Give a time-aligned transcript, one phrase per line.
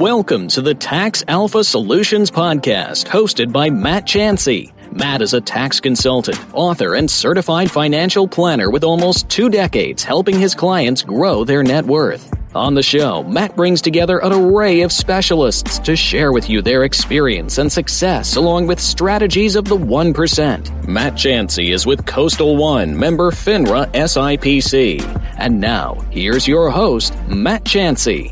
[0.00, 4.72] Welcome to the Tax Alpha Solutions Podcast, hosted by Matt Chancey.
[4.90, 10.38] Matt is a tax consultant, author, and certified financial planner with almost two decades helping
[10.40, 12.32] his clients grow their net worth.
[12.54, 16.84] On the show, Matt brings together an array of specialists to share with you their
[16.84, 20.88] experience and success along with strategies of the 1%.
[20.88, 25.04] Matt Chancey is with Coastal One, member FINRA SIPC.
[25.36, 28.30] And now, here's your host, Matt Chancey.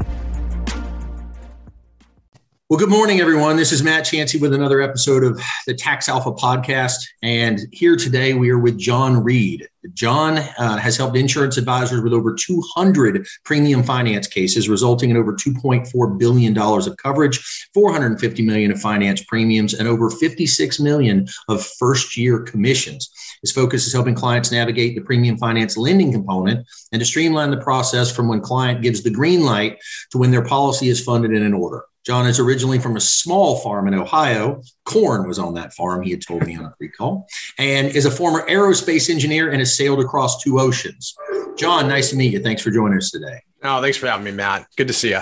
[2.70, 3.56] Well, good morning, everyone.
[3.56, 6.96] This is Matt Chancey with another episode of the Tax Alpha podcast.
[7.22, 9.66] And here today we are with John Reed.
[9.94, 15.32] John uh, has helped insurance advisors with over 200 premium finance cases, resulting in over
[15.32, 17.38] $2.4 billion of coverage,
[17.72, 23.10] 450 million of finance premiums, and over 56 million of first year commissions.
[23.40, 27.56] His focus is helping clients navigate the premium finance lending component and to streamline the
[27.56, 29.78] process from when client gives the green light
[30.10, 31.84] to when their policy is funded and in order.
[32.08, 34.62] John is originally from a small farm in Ohio.
[34.86, 37.28] Corn was on that farm, he had told me on a recall,
[37.58, 41.14] and is a former aerospace engineer and has sailed across two oceans.
[41.58, 42.40] John, nice to meet you.
[42.42, 43.42] Thanks for joining us today.
[43.62, 44.68] Oh, thanks for having me, Matt.
[44.78, 45.20] Good to see you.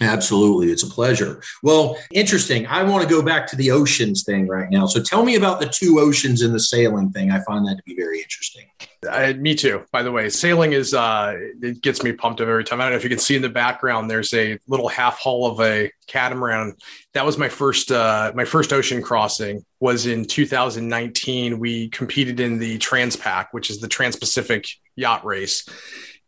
[0.00, 0.72] Absolutely.
[0.72, 1.42] It's a pleasure.
[1.62, 2.66] Well, interesting.
[2.66, 4.86] I want to go back to the oceans thing right now.
[4.86, 7.30] So tell me about the two oceans and the sailing thing.
[7.30, 8.64] I find that to be very interesting.
[9.08, 10.28] Uh, me too, by the way.
[10.28, 12.80] Sailing is, uh, it gets me pumped up every time.
[12.80, 15.46] I don't know if you can see in the background, there's a little half hull
[15.46, 16.74] of a catamaran.
[17.12, 21.58] That was my first, uh, my first ocean crossing was in 2019.
[21.58, 25.68] We competed in the Transpac, which is the Trans Pacific yacht race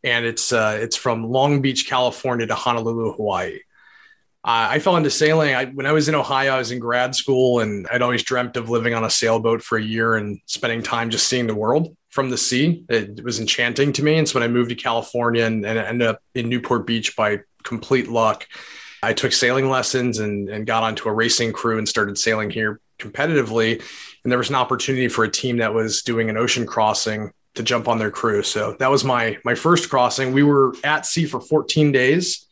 [0.06, 3.58] and it's uh, it's from Long Beach, California to Honolulu, Hawaii.
[4.44, 6.54] Uh, I fell into sailing I, when I was in Ohio.
[6.54, 9.76] I was in grad school, and I'd always dreamt of living on a sailboat for
[9.76, 12.84] a year and spending time just seeing the world from the sea.
[12.88, 14.16] It, it was enchanting to me.
[14.16, 17.40] And so when I moved to California and, and ended up in Newport Beach by
[17.64, 18.46] complete luck,
[19.02, 22.80] I took sailing lessons and, and got onto a racing crew and started sailing here
[23.00, 23.82] competitively.
[24.22, 27.62] And there was an opportunity for a team that was doing an ocean crossing to
[27.62, 28.42] jump on their crew.
[28.42, 30.32] So that was my my first crossing.
[30.32, 32.46] We were at sea for 14 days.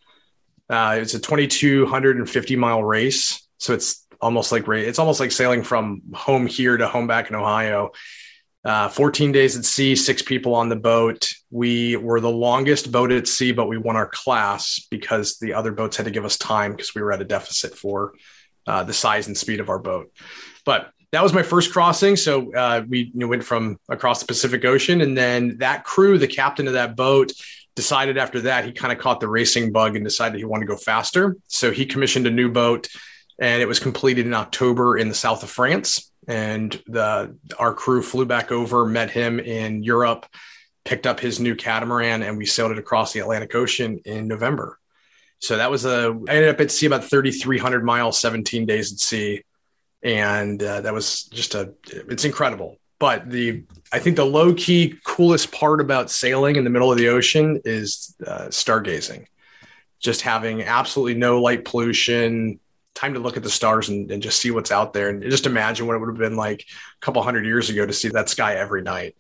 [0.69, 6.03] Uh, it's a 2,250 mile race, so it's almost like it's almost like sailing from
[6.15, 7.92] home here to home back in Ohio.
[8.65, 11.31] Uh, 14 days at sea, six people on the boat.
[11.50, 15.71] We were the longest boat at sea, but we won our class because the other
[15.71, 18.15] boats had to give us time because we were at a deficit for
[18.66, 20.10] uh, the size and speed of our boat.
[20.65, 22.17] But that was my first crossing.
[22.17, 26.19] So uh, we you know, went from across the Pacific Ocean, and then that crew,
[26.19, 27.33] the captain of that boat,
[27.77, 30.73] decided after that he kind of caught the racing bug and decided he wanted to
[30.73, 31.37] go faster.
[31.47, 32.89] So he commissioned a new boat,
[33.41, 36.11] and it was completed in October in the south of France.
[36.27, 40.27] And the our crew flew back over, met him in Europe,
[40.85, 44.81] picked up his new catamaran, and we sailed it across the Atlantic Ocean in November.
[45.39, 46.19] So that was a.
[46.29, 49.43] I ended up at sea about 3,300 miles, 17 days at sea
[50.04, 52.78] and uh, that was just a it's incredible.
[53.00, 56.98] But the i think the low key coolest part about sailing in the middle of
[56.98, 59.26] the ocean is uh, stargazing.
[59.98, 62.60] Just having absolutely no light pollution
[62.94, 65.47] time to look at the stars and, and, just see what's out there and just
[65.47, 68.28] imagine what it would have been like a couple hundred years ago to see that
[68.28, 69.16] sky every night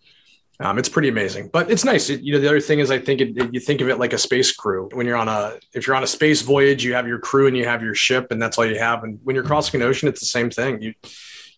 [0.60, 2.10] um, it's pretty amazing, but it's nice.
[2.10, 3.98] It, you know, the other thing is, I think it, it, you think of it
[3.98, 4.88] like a space crew.
[4.92, 7.56] When you're on a, if you're on a space voyage, you have your crew and
[7.56, 9.02] you have your ship, and that's all you have.
[9.02, 10.80] And when you're crossing an ocean, it's the same thing.
[10.80, 10.94] You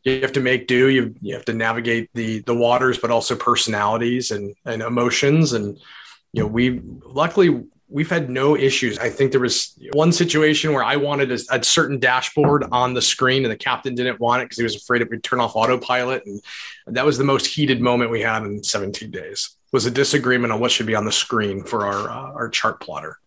[0.05, 0.89] you have to make do.
[0.89, 5.53] You you have to navigate the the waters, but also personalities and and emotions.
[5.53, 5.77] And
[6.33, 8.99] you know, we luckily we've had no issues.
[8.99, 13.03] I think there was one situation where I wanted a, a, certain dashboard on the
[13.03, 15.55] screen and the captain didn't want it because he was afraid it would turn off
[15.55, 16.25] autopilot.
[16.27, 16.41] And
[16.87, 20.61] that was the most heated moment we had in 17 days was a disagreement on
[20.61, 23.19] what should be on the screen for our, uh, our chart plotter.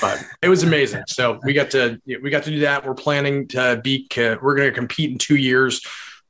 [0.00, 1.02] but it was amazing.
[1.08, 2.86] So we got to, we got to do that.
[2.86, 5.80] We're planning to be, we're going to compete in two years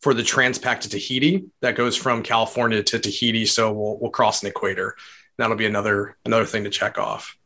[0.01, 3.45] for the Transpac to Tahiti that goes from California to Tahiti.
[3.47, 4.97] So we'll, we'll cross an equator
[5.39, 7.37] that'll be another another thing to check off.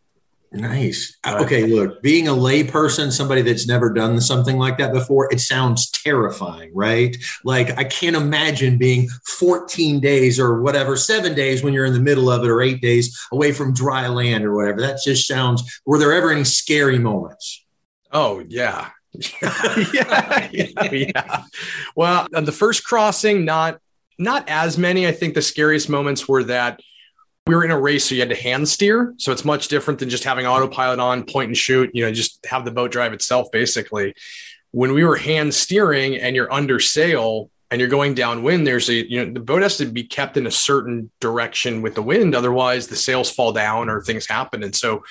[0.53, 1.17] Nice.
[1.25, 5.93] Okay, look, being a layperson, somebody that's never done something like that before, it sounds
[5.93, 7.17] terrifying, right?
[7.45, 12.01] Like I can't imagine being 14 days or whatever, seven days when you're in the
[12.01, 14.81] middle of it, or eight days away from dry land or whatever.
[14.81, 15.81] That just sounds.
[15.87, 17.65] Were there ever any scary moments?
[18.11, 18.91] Oh yeah.
[19.43, 21.43] yeah, yeah, yeah.
[21.95, 23.81] Well, on the first crossing, not
[24.19, 25.07] not as many.
[25.07, 26.81] I think the scariest moments were that
[27.47, 29.15] we were in a race, so you had to hand steer.
[29.17, 32.45] So it's much different than just having autopilot on, point and shoot, you know, just
[32.47, 34.15] have the boat drive itself basically.
[34.73, 39.09] When we were hand steering and you're under sail, and you're going downwind, there's a
[39.09, 42.35] you know the boat has to be kept in a certain direction with the wind,
[42.35, 44.63] otherwise the sails fall down or things happen.
[44.63, 45.05] And so,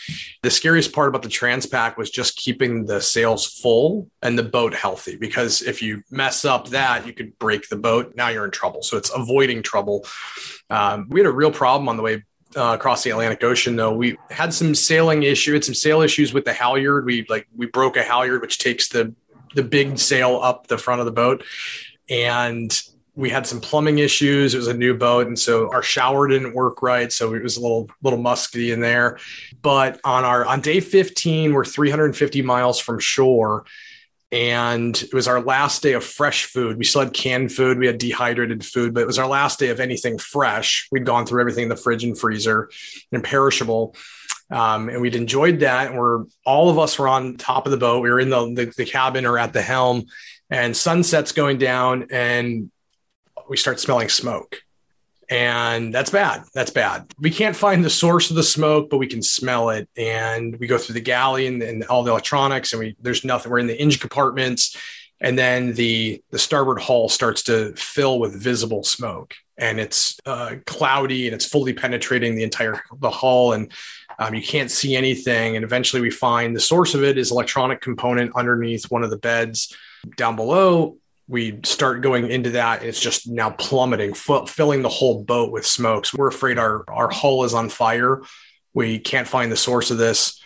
[0.44, 4.74] the scariest part about the Transpac was just keeping the sails full and the boat
[4.74, 8.14] healthy, because if you mess up that, you could break the boat.
[8.16, 8.84] Now you're in trouble.
[8.84, 10.06] So it's avoiding trouble.
[10.70, 12.24] Um, we had a real problem on the way
[12.58, 13.94] uh, across the Atlantic Ocean, though.
[13.94, 17.06] We had some sailing issue, had some sail issues with the halyard.
[17.06, 19.14] We like we broke a halyard, which takes the
[19.56, 21.44] the big sail up the front of the boat
[22.10, 22.82] and
[23.16, 24.54] we had some plumbing issues.
[24.54, 27.58] It was a new boat, and so our shower didn't work right, so it was
[27.58, 29.20] a little little musky in there.
[29.62, 33.66] But on our on day 15, we're 350 miles from shore,
[34.32, 36.78] and it was our last day of fresh food.
[36.78, 39.70] We still had canned food, we had dehydrated food, but it was our last day
[39.70, 40.88] of anything fresh.
[40.92, 42.70] We'd gone through everything in the fridge and freezer
[43.12, 43.96] and perishable.
[44.52, 45.88] Um, and we'd enjoyed that.
[45.88, 48.02] And we're all of us were on top of the boat.
[48.02, 50.06] We were in the, the, the cabin or at the helm,
[50.50, 52.72] and sunset's going down and
[53.48, 54.62] we start smelling smoke.
[55.30, 56.44] And that's bad.
[56.56, 57.12] That's bad.
[57.20, 59.88] We can't find the source of the smoke but we can smell it.
[59.96, 63.52] And we go through the galley and, and all the electronics and we there's nothing.
[63.52, 64.76] We're in the engine compartments.
[65.22, 69.36] And then the the starboard hull starts to fill with visible smoke.
[69.58, 73.54] And it's uh, cloudy and it's fully penetrating the entire the hull.
[73.54, 73.72] And
[74.18, 75.56] um, you can't see anything.
[75.58, 79.18] And eventually we find the source of it is electronic component underneath one of the
[79.18, 79.76] beds
[80.18, 80.98] down below,
[81.28, 82.84] we start going into that.
[82.84, 86.14] It's just now plummeting, f- filling the whole boat with smokes.
[86.14, 88.24] we're afraid our, our hull is on fire.
[88.74, 90.42] We can't find the source of this.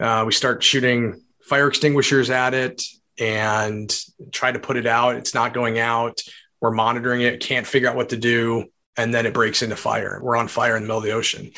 [0.00, 2.82] Uh, we start shooting fire extinguishers at it
[3.18, 3.96] and
[4.32, 5.16] try to put it out.
[5.16, 6.20] It's not going out.
[6.60, 8.64] We're monitoring it, can't figure out what to do.
[8.96, 10.18] And then it breaks into fire.
[10.22, 11.50] We're on fire in the middle of the ocean.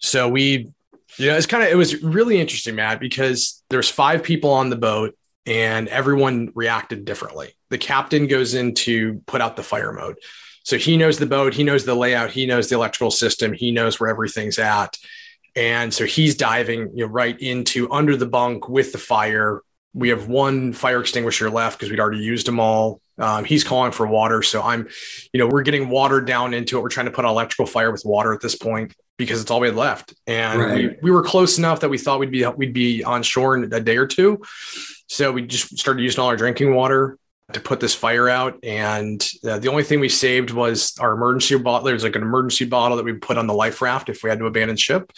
[0.00, 0.70] So we,
[1.16, 4.70] you know, it's kind of, it was really interesting, Matt, because there's five people on
[4.70, 5.14] the boat
[5.46, 7.54] and everyone reacted differently.
[7.70, 10.16] The captain goes in to put out the fire mode.
[10.64, 13.70] So he knows the boat, he knows the layout, he knows the electrical system, he
[13.70, 14.96] knows where everything's at.
[15.56, 19.62] And so he's diving you know, right into under the bunk with the fire.
[19.94, 23.00] We have one fire extinguisher left because we'd already used them all.
[23.18, 24.42] Um, he's calling for water.
[24.42, 24.88] So I'm,
[25.32, 26.82] you know, we're getting water down into it.
[26.82, 29.60] We're trying to put on electrical fire with water at this point because it's all
[29.60, 30.14] we had left.
[30.26, 30.74] And right.
[30.76, 33.72] we, we were close enough that we thought we'd be we'd be on shore in
[33.72, 34.42] a day or two.
[35.08, 37.18] So we just started using all our drinking water
[37.52, 38.58] to put this fire out.
[38.62, 41.86] And uh, the only thing we saved was our emergency bottle.
[41.86, 44.38] There's like an emergency bottle that we put on the life raft if we had
[44.38, 45.10] to abandon ship.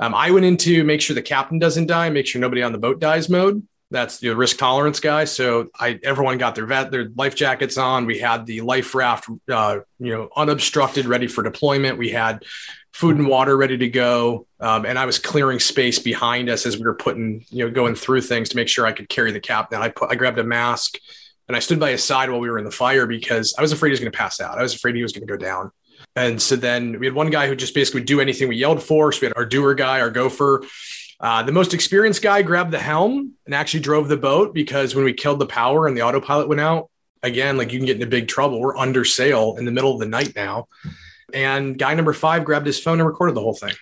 [0.00, 2.78] Um, I went into make sure the captain doesn't die, make sure nobody on the
[2.78, 3.66] boat dies mode.
[3.90, 5.24] That's the risk tolerance guy.
[5.24, 8.06] So I everyone got their vet, their life jackets on.
[8.06, 11.98] We had the life raft, uh, you know, unobstructed, ready for deployment.
[11.98, 12.44] We had
[12.98, 14.44] food and water ready to go.
[14.58, 17.94] Um, and I was clearing space behind us as we were putting, you know, going
[17.94, 19.80] through things to make sure I could carry the captain.
[19.80, 20.98] I put, I grabbed a mask
[21.46, 23.70] and I stood by his side while we were in the fire because I was
[23.70, 24.58] afraid he was going to pass out.
[24.58, 25.70] I was afraid he was going to go down.
[26.16, 28.82] And so then we had one guy who just basically would do anything we yelled
[28.82, 29.12] for.
[29.12, 30.64] So we had our doer guy, our gopher.
[31.20, 35.04] Uh, the most experienced guy grabbed the helm and actually drove the boat because when
[35.04, 36.90] we killed the power and the autopilot went out,
[37.22, 38.60] again, like you can get into big trouble.
[38.60, 40.66] We're under sail in the middle of the night now.
[41.32, 43.72] And guy number five grabbed his phone and recorded the whole thing.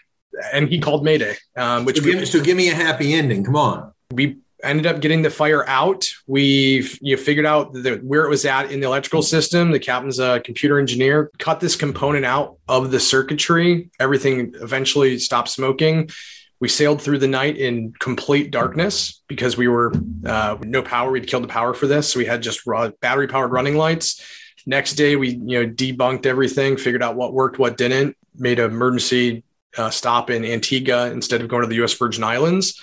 [0.52, 1.37] And he called Mayday.
[1.56, 3.44] Um, which so give, we, so give me a happy ending.
[3.44, 3.93] Come on.
[4.10, 6.08] We ended up getting the fire out.
[6.26, 9.70] We've you figured out the, where it was at in the electrical system.
[9.70, 11.31] The captain's a computer engineer.
[11.38, 13.90] Cut this component out of the circuitry.
[14.00, 16.10] Everything eventually stopped smoking.
[16.58, 19.92] We sailed through the night in complete darkness because we were
[20.25, 21.11] uh, no power.
[21.11, 22.62] We'd killed the power for this, so we had just
[23.00, 24.23] battery powered running lights
[24.66, 28.70] Next day, we you know debunked everything, figured out what worked, what didn't, made an
[28.70, 29.44] emergency
[29.78, 31.94] uh, stop in Antigua instead of going to the U.S.
[31.94, 32.80] Virgin Islands.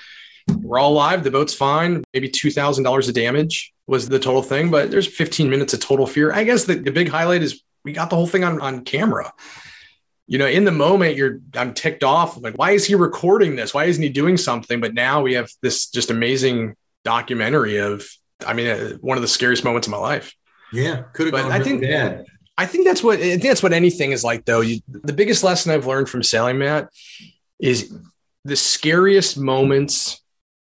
[0.62, 1.24] We're all alive.
[1.24, 2.04] The boat's fine.
[2.14, 5.82] Maybe two thousand dollars of damage was the total thing, but there's 15 minutes of
[5.82, 6.32] total fear.
[6.32, 9.34] I guess the, the big highlight is we got the whole thing on on camera.
[10.26, 12.38] You know, in the moment, you're I'm ticked off.
[12.38, 13.74] I'm like, why is he recording this?
[13.74, 14.80] Why isn't he doing something?
[14.80, 18.08] But now we have this just amazing documentary of,
[18.46, 20.34] I mean, uh, one of the scariest moments of my life.
[20.74, 21.34] Yeah, could have.
[21.34, 22.26] But I think bad.
[22.58, 24.46] I think that's what I think that's what anything is like.
[24.46, 26.90] Though you, the biggest lesson I've learned from sailing, Matt,
[27.60, 27.96] is
[28.44, 30.22] the scariest moments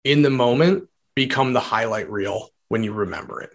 [0.04, 3.52] in the moment become the highlight reel when you remember it.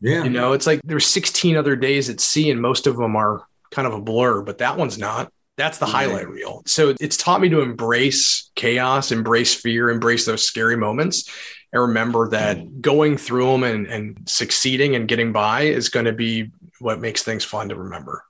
[0.00, 3.16] Yeah, you know, it's like there's 16 other days at sea, and most of them
[3.16, 5.32] are kind of a blur, but that one's not.
[5.56, 6.62] That's the highlight reel.
[6.64, 11.28] So it's taught me to embrace chaos, embrace fear, embrace those scary moments
[11.72, 12.80] and remember that mm.
[12.80, 16.50] going through them and, and succeeding and getting by is going to be
[16.80, 18.24] what makes things fun to remember.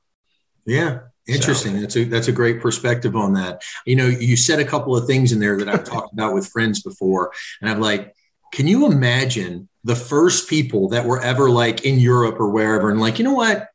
[0.66, 1.00] Yeah.
[1.26, 1.74] Interesting.
[1.74, 3.62] So, that's a that's a great perspective on that.
[3.86, 6.48] You know, you said a couple of things in there that I've talked about with
[6.48, 8.14] friends before, and I'm like,
[8.52, 13.00] Can you imagine the first people that were ever like in Europe or wherever and
[13.00, 13.68] like, you know what?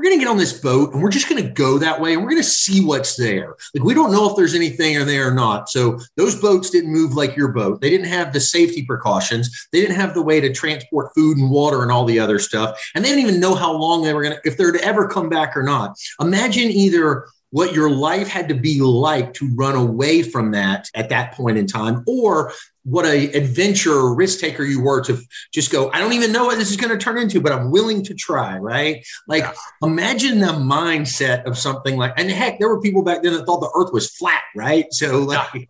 [0.00, 2.14] We're going to get on this boat and we're just going to go that way
[2.14, 3.54] and we're going to see what's there.
[3.74, 5.68] Like, we don't know if there's anything in there or not.
[5.68, 7.82] So, those boats didn't move like your boat.
[7.82, 9.68] They didn't have the safety precautions.
[9.72, 12.80] They didn't have the way to transport food and water and all the other stuff.
[12.94, 15.06] And they didn't even know how long they were going to, if they're to ever
[15.06, 15.98] come back or not.
[16.18, 21.10] Imagine either what your life had to be like to run away from that at
[21.10, 22.52] that point in time or
[22.90, 25.18] what a adventure or risk taker you were to
[25.52, 27.70] just go i don't even know what this is going to turn into but i'm
[27.70, 29.52] willing to try right like yeah.
[29.82, 33.60] imagine the mindset of something like and heck there were people back then that thought
[33.60, 35.68] the earth was flat right so like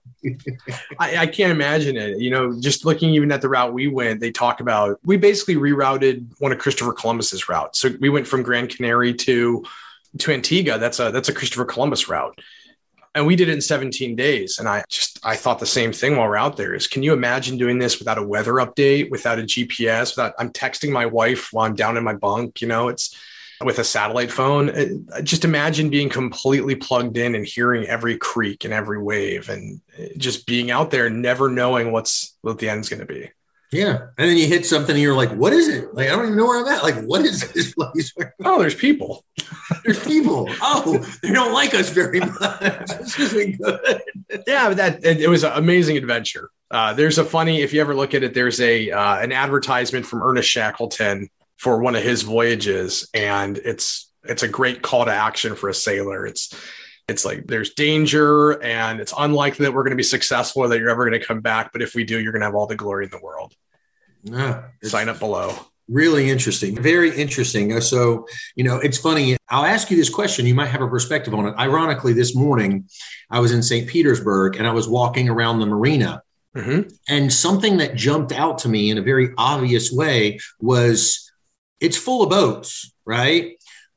[0.98, 2.18] I, I, can't imagine it.
[2.18, 5.56] You know, just looking even at the route we went, they talk about we basically
[5.56, 7.78] rerouted one of Christopher Columbus's routes.
[7.78, 9.64] So we went from Grand Canary to
[10.18, 10.78] to Antigua.
[10.78, 12.38] That's a that's a Christopher Columbus route.
[13.14, 14.58] And we did it in 17 days.
[14.58, 17.12] And I just I thought the same thing while we're out there is can you
[17.12, 21.52] imagine doing this without a weather update, without a GPS, without I'm texting my wife
[21.52, 23.16] while I'm down in my bunk, you know, it's
[23.64, 24.70] with a satellite phone.
[24.70, 29.80] Uh, just imagine being completely plugged in and hearing every creak and every wave and
[29.98, 33.30] uh, just being out there, never knowing what's what the end's going to be.
[33.72, 34.06] Yeah.
[34.18, 35.94] And then you hit something and you're like, what is it?
[35.94, 36.82] Like, I don't even know where I'm at.
[36.82, 38.12] Like, what is this place?
[38.44, 39.24] oh, there's people.
[39.84, 40.48] there's people.
[40.60, 42.38] Oh, they don't like us very much.
[42.88, 44.02] this isn't good.
[44.46, 46.50] yeah, but that it, it was an amazing adventure.
[46.70, 50.06] Uh, there's a funny, if you ever look at it, there's a uh, an advertisement
[50.06, 55.12] from Ernest Shackleton for one of his voyages, and it's it's a great call to
[55.12, 56.26] action for a sailor.
[56.26, 56.54] It's
[57.10, 60.78] it's like there's danger and it's unlikely that we're going to be successful or that
[60.78, 61.72] you're ever going to come back.
[61.72, 63.54] But if we do, you're going to have all the glory in the world.
[64.22, 65.54] Yeah, Sign up below.
[65.88, 66.80] Really interesting.
[66.80, 67.72] Very interesting.
[67.72, 69.36] Uh, so, you know, it's funny.
[69.48, 70.46] I'll ask you this question.
[70.46, 71.54] You might have a perspective on it.
[71.58, 72.88] Ironically, this morning
[73.28, 73.88] I was in St.
[73.88, 76.22] Petersburg and I was walking around the marina.
[76.56, 76.88] Mm-hmm.
[77.08, 81.32] And something that jumped out to me in a very obvious way was
[81.80, 83.56] it's full of boats, right?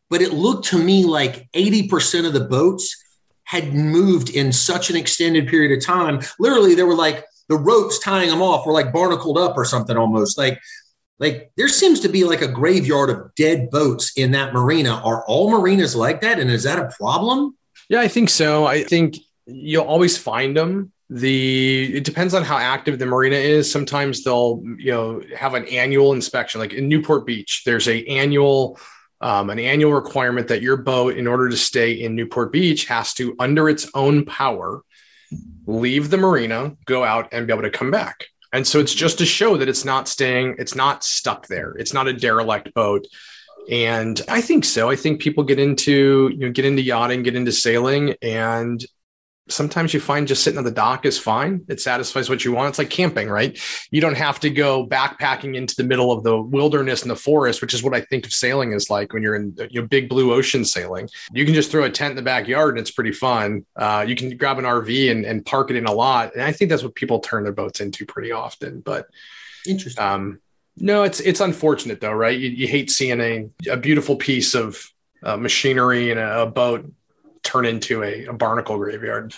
[0.10, 3.03] But it looked to me like 80% of the boats
[3.46, 6.22] had moved in such an extended period of time.
[6.40, 9.98] Literally, there were like the ropes tying them off were like barnacled up or something
[9.98, 10.38] almost.
[10.38, 10.60] Like,
[11.20, 15.02] like there seems to be like a graveyard of dead boats in that marina.
[15.04, 16.40] Are all marinas like that?
[16.40, 17.56] And is that a problem?
[17.90, 18.66] Yeah, I think so.
[18.66, 20.92] I think you'll always find them.
[21.10, 23.72] The it depends on how active the marina is.
[23.72, 26.60] Sometimes they'll you know have an annual inspection.
[26.60, 28.80] Like in Newport Beach, there's a annual
[29.24, 33.14] um, an annual requirement that your boat, in order to stay in Newport Beach, has
[33.16, 34.82] to, under its own power,
[35.66, 38.26] leave the marina, go out, and be able to come back.
[38.52, 41.72] And so it's just to show that it's not staying, it's not stuck there.
[41.72, 43.08] It's not a derelict boat.
[43.72, 44.90] And I think so.
[44.90, 48.86] I think people get into, you know, get into yachting, get into sailing, and
[49.50, 51.66] sometimes you find just sitting on the dock is fine.
[51.68, 52.70] It satisfies what you want.
[52.70, 53.60] It's like camping, right?
[53.92, 57.62] You don't have to go backpacking into the middle of the wilderness and the forest,
[57.62, 60.08] which is what I think of sailing is like when you're in you know big
[60.08, 61.10] blue ocean sailing.
[61.34, 63.66] You can just throw a tent in the backyard and it's pretty fun.
[63.76, 66.52] Uh, you can grab an RV and, and park it in a lot, and I
[66.52, 68.80] think that's what people turn their boats into pretty often.
[68.80, 69.08] But
[69.68, 70.04] interesting.
[70.04, 70.40] Um,
[70.78, 72.38] no, it's it's unfortunate though, right?
[72.38, 74.90] You, you hate seeing a, a beautiful piece of
[75.22, 76.92] uh, machinery and a, a boat
[77.44, 79.34] turn into a, a barnacle graveyard.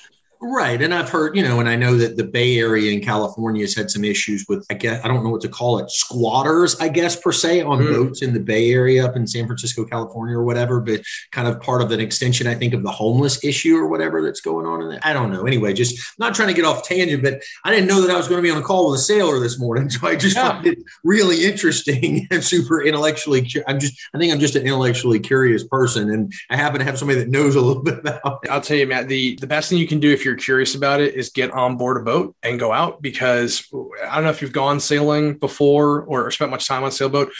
[0.47, 0.79] Right.
[0.79, 3.73] And I've heard, you know, and I know that the Bay Area in California has
[3.73, 6.87] had some issues with, I guess, I don't know what to call it, squatters, I
[6.87, 7.91] guess, per se, on mm.
[7.91, 11.59] boats in the Bay Area up in San Francisco, California, or whatever, but kind of
[11.61, 14.83] part of an extension, I think, of the homeless issue or whatever that's going on
[14.83, 14.99] in there.
[15.01, 15.47] I don't know.
[15.47, 18.27] Anyway, just not trying to get off tangent, but I didn't know that I was
[18.27, 19.89] going to be on a call with a sailor this morning.
[19.95, 20.49] So I just yeah.
[20.49, 23.49] found it really interesting and super intellectually.
[23.65, 26.09] I'm just, I think I'm just an intellectually curious person.
[26.09, 28.49] And I happen to have somebody that knows a little bit about it.
[28.49, 31.01] I'll tell you, Matt, the, the best thing you can do if you're curious about
[31.01, 33.67] it is get on board a boat and go out because
[34.03, 37.31] I don't know if you've gone sailing before or spent much time on sailboat.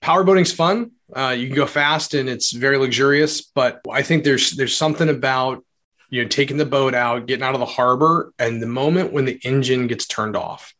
[0.00, 0.92] Power boating's fun.
[1.14, 5.08] Uh, you can go fast and it's very luxurious, but I think there's there's something
[5.08, 5.64] about
[6.10, 9.24] you know taking the boat out, getting out of the harbor, and the moment when
[9.24, 10.74] the engine gets turned off,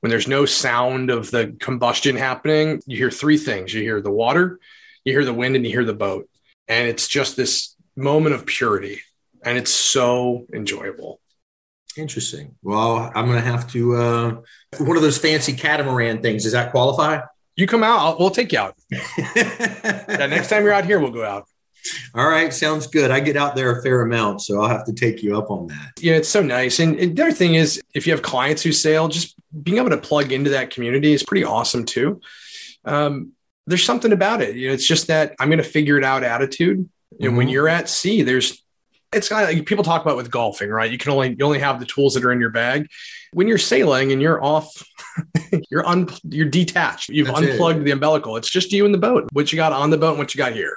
[0.00, 4.10] when there's no sound of the combustion happening, you hear three things: you hear the
[4.10, 4.60] water,
[5.04, 6.28] you hear the wind, and you hear the boat,
[6.68, 9.00] and it's just this moment of purity
[9.44, 11.20] and it's so enjoyable.
[11.96, 12.54] Interesting.
[12.62, 14.36] Well, I'm going to have to uh,
[14.78, 16.44] one of those fancy catamaran things.
[16.44, 17.20] Does that qualify?
[17.56, 18.76] You come out, I'll, we'll take you out.
[18.90, 21.46] yeah, next time you're out here, we'll go out.
[22.14, 23.10] All right, sounds good.
[23.10, 25.66] I get out there a fair amount, so I'll have to take you up on
[25.68, 25.92] that.
[25.98, 26.78] Yeah, it's so nice.
[26.78, 29.90] And, and the other thing is, if you have clients who sail, just being able
[29.90, 32.20] to plug into that community is pretty awesome too.
[32.84, 33.32] Um,
[33.66, 34.56] there's something about it.
[34.56, 36.88] You know, it's just that I'm going to figure it out attitude.
[37.12, 37.36] And mm-hmm.
[37.36, 38.62] when you're at sea, there's
[39.12, 40.90] It's kind of like people talk about with golfing, right?
[40.90, 42.88] You can only you only have the tools that are in your bag.
[43.32, 44.82] When you're sailing and you're off,
[45.70, 47.08] you're un you're detached.
[47.08, 47.84] You've That's unplugged it.
[47.84, 48.36] the umbilical.
[48.36, 49.28] It's just you and the boat.
[49.32, 50.76] What you got on the boat what you got here.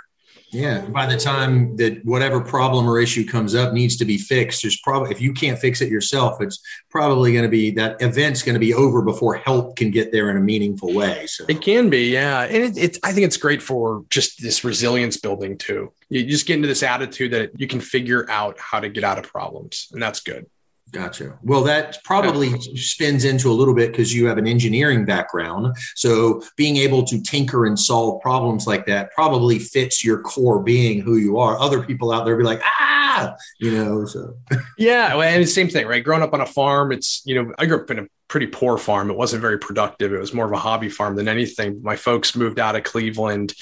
[0.52, 0.82] Yeah.
[0.82, 4.80] By the time that whatever problem or issue comes up needs to be fixed, there's
[4.82, 8.56] probably, if you can't fix it yourself, it's probably going to be that event's going
[8.56, 11.26] to be over before help can get there in a meaningful way.
[11.28, 12.12] So it can be.
[12.12, 12.44] Yeah.
[12.44, 15.94] And it, it's, I think it's great for just this resilience building too.
[16.10, 19.18] You just get into this attitude that you can figure out how to get out
[19.18, 19.88] of problems.
[19.94, 20.48] And that's good.
[20.92, 21.40] Gotcha.
[21.42, 25.76] Well, that probably spins into a little bit because you have an engineering background.
[25.96, 31.00] So being able to tinker and solve problems like that probably fits your core being
[31.00, 31.58] who you are.
[31.58, 34.36] Other people out there be like, ah, you know, so.
[34.78, 35.16] yeah.
[35.16, 36.04] well, And the same thing, right?
[36.04, 38.78] Growing up on a farm, it's, you know, I grew up in a pretty poor
[38.78, 39.10] farm.
[39.10, 40.14] It wasn't very productive.
[40.14, 41.82] It was more of a hobby farm than anything.
[41.82, 43.54] My folks moved out of Cleveland,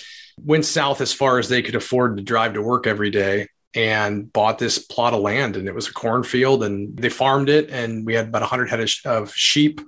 [0.44, 4.32] went south as far as they could afford to drive to work every day and
[4.34, 8.06] bought this plot of land and it was a cornfield and they farmed it and
[8.06, 9.82] we had about 100 head of sheep.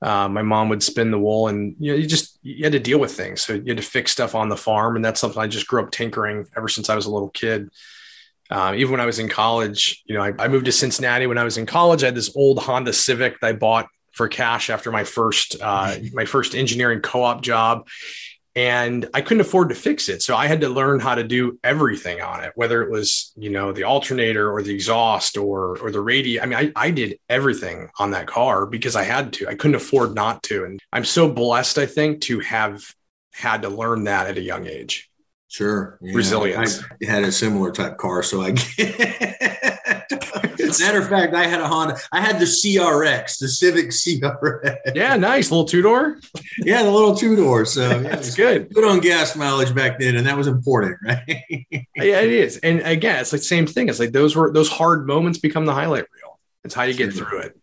[0.00, 2.80] Uh, my mom would spin the wool and you know you just you had to
[2.80, 3.42] deal with things.
[3.42, 5.82] So you had to fix stuff on the farm and that's something i just grew
[5.82, 7.68] up tinkering ever since i was a little kid.
[8.50, 11.38] Uh, even when i was in college you know I, I, moved to cincinnati when
[11.38, 12.02] i was in college.
[12.02, 15.96] I had this old honda civic that i bought for cash after my first uh,
[16.12, 17.86] my first engineering co-op job
[18.54, 20.22] and I couldn't afford to fix it.
[20.22, 23.50] So I had to learn how to do everything on it, whether it was, you
[23.50, 26.42] know, the alternator or the exhaust or or the radio.
[26.42, 29.48] I mean, I, I did everything on that car because I had to.
[29.48, 30.64] I couldn't afford not to.
[30.64, 32.82] And I'm so blessed, I think, to have
[33.32, 35.10] had to learn that at a young age.
[35.48, 35.98] Sure.
[36.00, 36.14] Yeah.
[36.14, 36.82] Resilience.
[36.82, 39.61] I had a similar type car, so I get
[40.80, 41.98] Matter of fact, I had a Honda.
[42.12, 44.94] I had the CRX, the Civic CRX.
[44.94, 46.18] Yeah, nice little two door.
[46.58, 47.64] yeah, the little two door.
[47.64, 48.72] So yeah, that's good.
[48.72, 51.22] Good on gas mileage back then, and that was important, right?
[51.48, 52.58] yeah, it is.
[52.58, 53.88] And again, it's like the same thing.
[53.88, 56.38] It's like those were those hard moments become the highlight reel.
[56.64, 57.58] It's how you get through it.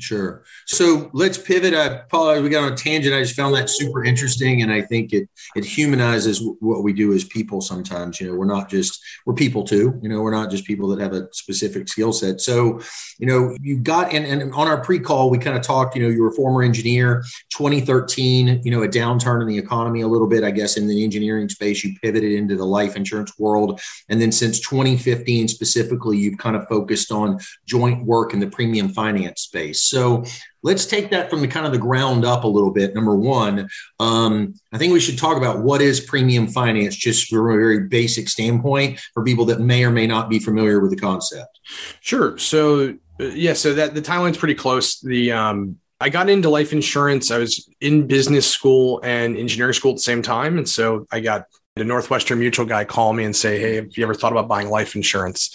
[0.00, 0.42] Sure.
[0.66, 1.72] So let's pivot.
[1.72, 2.42] I apologize.
[2.42, 3.14] We got on a tangent.
[3.14, 7.12] I just found that super interesting, and I think it it humanizes what we do
[7.12, 7.60] as people.
[7.60, 9.96] Sometimes, you know, we're not just we're people too.
[10.02, 12.40] You know, we're not just people that have a specific skill set.
[12.40, 12.80] So,
[13.20, 15.94] you know, you got and, and on our pre-call, we kind of talked.
[15.94, 17.22] You know, you were a former engineer.
[17.56, 20.42] 2013, you know, a downturn in the economy a little bit.
[20.42, 24.32] I guess in the engineering space, you pivoted into the life insurance world, and then
[24.32, 29.83] since 2015 specifically, you've kind of focused on joint work in the premium finance space.
[29.88, 30.24] So
[30.62, 32.94] let's take that from the kind of the ground up a little bit.
[32.94, 33.68] Number one,
[34.00, 37.80] um, I think we should talk about what is premium finance, just from a very
[37.88, 41.60] basic standpoint for people that may or may not be familiar with the concept.
[42.00, 42.36] Sure.
[42.38, 45.00] So uh, yeah, so that the timeline's pretty close.
[45.00, 47.30] The um, I got into life insurance.
[47.30, 51.20] I was in business school and engineering school at the same time, and so I
[51.20, 54.48] got the Northwestern Mutual guy call me and say, "Hey, have you ever thought about
[54.48, 55.50] buying life insurance?"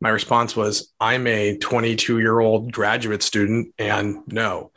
[0.00, 4.72] my response was, I'm a 22 year old graduate student and no.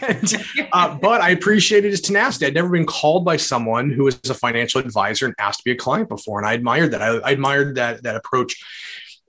[0.00, 2.46] and, uh, but I appreciated his tenacity.
[2.46, 5.72] I'd never been called by someone who was a financial advisor and asked to be
[5.72, 6.38] a client before.
[6.38, 7.02] And I admired that.
[7.02, 8.62] I, I admired that, that approach.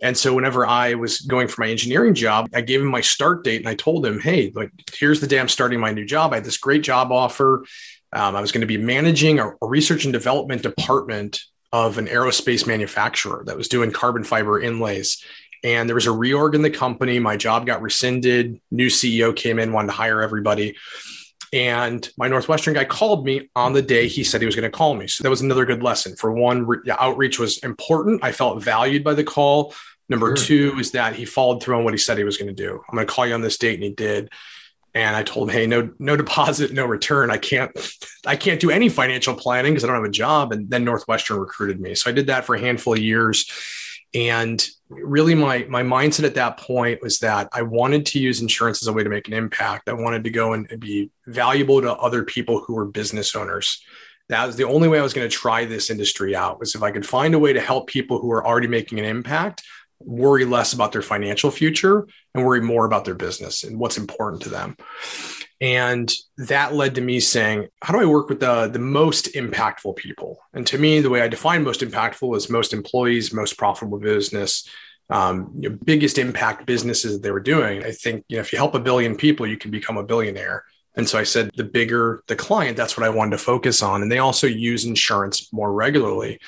[0.01, 3.43] And so whenever I was going for my engineering job, I gave him my start
[3.43, 6.31] date and I told him, Hey, like, here's the day I'm starting my new job.
[6.31, 7.65] I had this great job offer.
[8.11, 11.41] Um, I was going to be managing a, a research and development department
[11.71, 15.23] of an aerospace manufacturer that was doing carbon fiber inlays.
[15.63, 17.19] And there was a reorg in the company.
[17.19, 18.59] My job got rescinded.
[18.71, 20.75] New CEO came in, wanted to hire everybody.
[21.51, 24.75] And my Northwestern guy called me on the day he said he was going to
[24.75, 25.07] call me.
[25.07, 26.15] So that was another good lesson.
[26.15, 28.23] For one, re- outreach was important.
[28.23, 29.73] I felt valued by the call.
[30.09, 30.45] Number sure.
[30.45, 32.81] two is that he followed through on what he said he was going to do.
[32.89, 34.29] I'm going to call you on this date, and he did
[35.07, 37.31] and I told him, "Hey, no, no deposit, no return.
[37.31, 37.71] I can't,
[38.25, 41.39] I can't do any financial planning because I don't have a job." And then Northwestern
[41.39, 43.49] recruited me, so I did that for a handful of years.
[44.13, 48.81] And really, my my mindset at that point was that I wanted to use insurance
[48.81, 49.89] as a way to make an impact.
[49.89, 53.81] I wanted to go and be valuable to other people who were business owners.
[54.29, 56.59] That was the only way I was going to try this industry out.
[56.59, 59.05] Was if I could find a way to help people who are already making an
[59.05, 59.63] impact
[59.99, 64.41] worry less about their financial future and worry more about their business and what's important
[64.43, 64.77] to them.
[65.61, 69.97] And that led to me saying, how do I work with the, the most impactful
[69.97, 70.39] people?
[70.53, 74.69] And to me, the way I define most impactful is most employees, most profitable business,
[75.09, 77.83] um, you know, biggest impact businesses that they were doing.
[77.83, 80.63] I think you know, if you help a billion people, you can become a billionaire.
[80.95, 84.01] And so I said, the bigger the client, that's what I wanted to focus on.
[84.01, 86.39] And they also use insurance more regularly.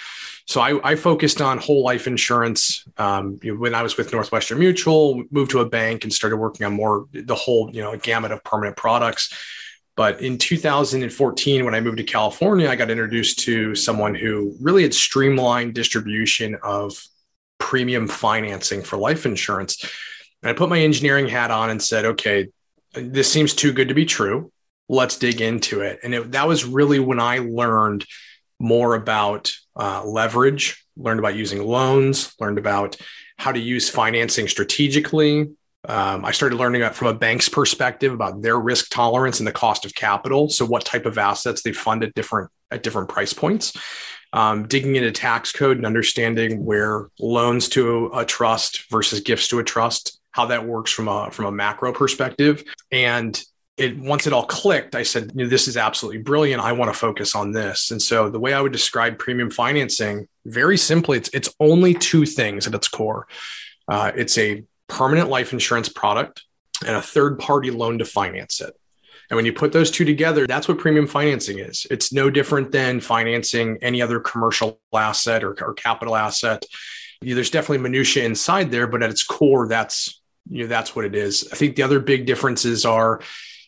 [0.52, 2.84] So I, I focused on whole life insurance.
[2.98, 6.74] Um, when I was with Northwestern Mutual, moved to a bank and started working on
[6.74, 9.34] more the whole you know gamut of permanent products.
[9.96, 14.84] But in 2014, when I moved to California, I got introduced to someone who really
[14.84, 17.02] had streamlined distribution of
[17.58, 19.82] premium financing for life insurance.
[20.44, 22.50] And I put my engineering hat on and said, okay,
[22.94, 24.52] this seems too good to be true.
[24.90, 26.00] Let's dig into it.
[26.04, 28.06] And it, that was really when I learned
[28.62, 32.96] more about uh, leverage, learned about using loans, learned about
[33.38, 35.50] how to use financing strategically.
[35.88, 39.52] Um, I started learning about, from a bank's perspective about their risk tolerance and the
[39.52, 40.50] cost of capital.
[40.50, 43.76] So, what type of assets they fund at different at different price points.
[44.34, 49.60] Um, digging into tax code and understanding where loans to a trust versus gifts to
[49.60, 52.64] a trust how that works from a from a macro perspective.
[52.92, 53.42] And
[53.78, 56.62] it once it all clicked, I said, this is absolutely brilliant.
[56.62, 57.92] I want to focus on this.
[57.92, 62.26] And so the way I would describe premium financing, very simply, it's it's only two
[62.26, 63.28] things at its core.
[63.88, 66.44] Uh, it's a permanent life insurance product
[66.86, 68.76] and a third party loan to finance it.
[69.30, 71.88] And when you put those two together, that's what premium financing is.
[71.90, 76.66] It's no different than financing any other commercial asset or, or capital asset.
[77.22, 81.16] There's definitely minutia inside there, but at its core, that's you know that's what it
[81.16, 83.22] is i think the other big differences are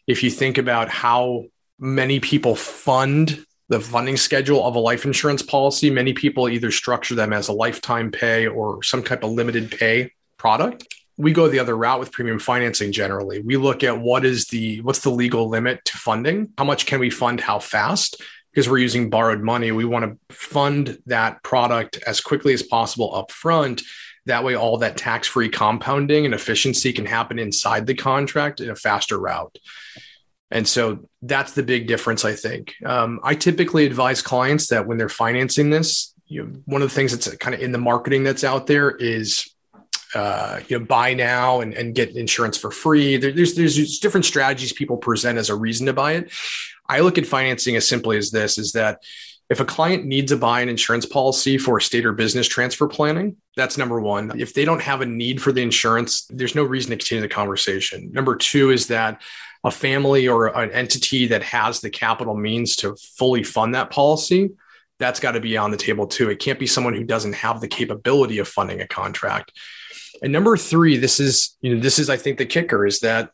[0.08, 1.46] if you think about how
[1.80, 7.16] many people fund the funding schedule of a life insurance policy many people either structure
[7.16, 10.86] them as a lifetime pay or some type of limited pay product
[11.18, 13.42] we go the other route with premium financing generally.
[13.42, 16.50] We look at what is the what's the legal limit to funding?
[16.58, 17.39] How much can we fund?
[17.39, 18.22] How fast?
[18.52, 23.16] Because we're using borrowed money we want to fund that product as quickly as possible
[23.16, 23.82] up front
[24.26, 28.70] that way, all that tax free compounding and efficiency can happen inside the contract in
[28.70, 29.58] a faster route.
[30.52, 32.76] And so that's the big difference, I think.
[32.86, 36.96] Um, I typically advise clients that when they're financing this, you know, one of the
[36.96, 39.54] things that's kind of in the marketing that's out there is
[40.16, 43.18] uh, you know, buy now and, and get insurance for free.
[43.18, 46.32] There, there's there's different strategies people present as a reason to buy it.
[46.88, 49.02] I look at financing as simply as this: is that
[49.50, 53.38] if a client needs to buy an insurance policy for estate or business transfer planning,
[53.56, 54.39] that's number one.
[54.39, 57.28] If they don't have a need for the insurance, there's no reason to continue the
[57.28, 58.12] conversation.
[58.12, 59.22] Number two is that
[59.63, 64.52] a family or an entity that has the capital means to fully fund that policy,
[65.00, 66.30] that's got to be on the table too.
[66.30, 69.52] It can't be someone who doesn't have the capability of funding a contract.
[70.22, 73.32] And number three, this is, you know, this is, I think, the kicker is that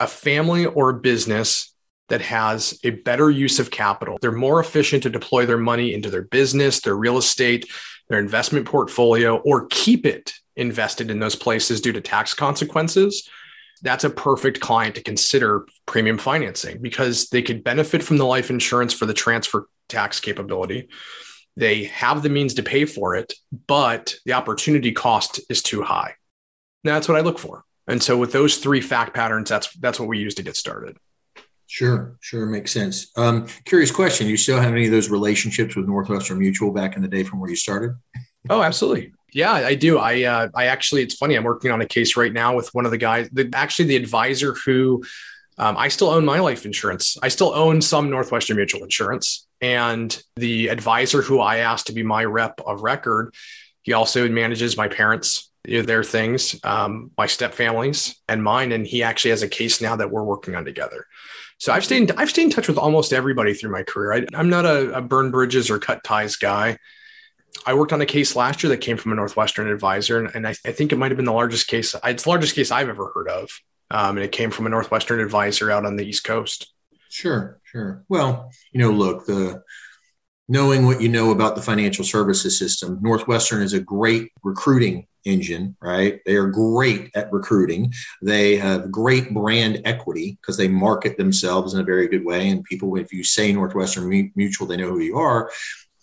[0.00, 1.72] a family or a business
[2.08, 4.18] that has a better use of capital.
[4.20, 7.70] They're more efficient to deploy their money into their business, their real estate,
[8.12, 13.26] their investment portfolio, or keep it invested in those places due to tax consequences.
[13.80, 18.50] That's a perfect client to consider premium financing because they could benefit from the life
[18.50, 20.90] insurance for the transfer tax capability.
[21.56, 23.32] They have the means to pay for it,
[23.66, 26.16] but the opportunity cost is too high.
[26.84, 27.64] that's what I look for.
[27.86, 30.98] And so with those three fact patterns, that's that's what we use to get started.
[31.72, 33.10] Sure, sure, makes sense.
[33.16, 37.02] Um, curious question: You still have any of those relationships with Northwestern Mutual back in
[37.02, 37.96] the day from where you started?
[38.50, 39.14] Oh, absolutely.
[39.32, 39.96] Yeah, I do.
[39.96, 41.34] I uh, I actually, it's funny.
[41.34, 43.30] I'm working on a case right now with one of the guys.
[43.32, 45.02] The, actually, the advisor who
[45.56, 47.16] um, I still own my life insurance.
[47.22, 52.02] I still own some Northwestern Mutual insurance, and the advisor who I asked to be
[52.02, 53.34] my rep of record,
[53.80, 58.72] he also manages my parents their things, um, my step families and mine.
[58.72, 61.06] And he actually has a case now that we're working on together.
[61.62, 64.26] So I've stayed in, I've stayed in touch with almost everybody through my career.
[64.34, 66.76] I, am not a, a burn bridges or cut ties guy.
[67.64, 70.44] I worked on a case last year that came from a Northwestern advisor, and, and
[70.44, 71.94] I, I, think it might have been the largest case.
[72.02, 73.48] It's the largest case I've ever heard of,
[73.92, 76.74] um, and it came from a Northwestern advisor out on the East Coast.
[77.10, 78.02] Sure, sure.
[78.08, 79.62] Well, you know, look, the
[80.48, 85.76] knowing what you know about the financial services system, Northwestern is a great recruiting engine,
[85.80, 86.20] right?
[86.26, 87.92] They are great at recruiting.
[88.20, 92.48] They have great brand equity because they market themselves in a very good way.
[92.48, 95.50] And people, if you say Northwestern Mutual, they know who you are.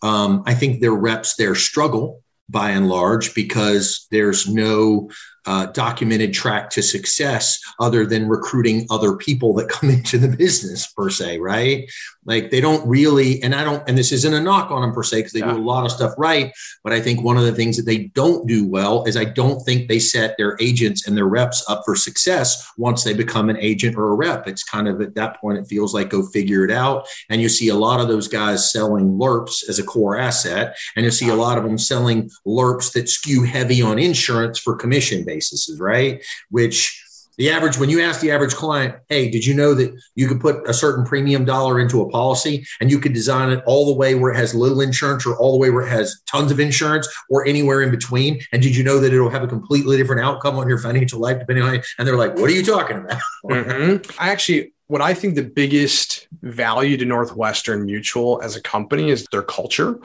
[0.01, 5.09] Um, I think their reps there struggle by and large because there's no
[5.45, 10.87] uh, documented track to success other than recruiting other people that come into the business
[10.87, 11.89] per se right?
[12.25, 15.01] Like they don't really and i don't and this isn't a knock on them per
[15.01, 15.51] se because they yeah.
[15.51, 18.05] do a lot of stuff right but i think one of the things that they
[18.13, 21.81] don't do well is i don't think they set their agents and their reps up
[21.85, 24.47] for success once they become an agent or a rep.
[24.47, 27.49] It's kind of at that point it feels like go figure it out and you
[27.49, 31.29] see a lot of those guys selling LIRPs as a core asset and you see
[31.29, 36.23] a lot of them selling LIRPs that skew heavy on insurance for commission basis, right?
[36.49, 37.05] Which
[37.39, 40.41] the average, when you ask the average client, hey, did you know that you could
[40.41, 43.93] put a certain premium dollar into a policy and you could design it all the
[43.93, 46.59] way where it has little insurance or all the way where it has tons of
[46.59, 48.41] insurance or anywhere in between?
[48.51, 51.39] And did you know that it'll have a completely different outcome on your financial life
[51.39, 51.85] depending on it?
[51.97, 53.21] And they're like, what are you talking about?
[53.45, 54.21] mm-hmm.
[54.21, 59.25] I actually, what I think the biggest value to Northwestern Mutual as a company is
[59.31, 59.97] their culture.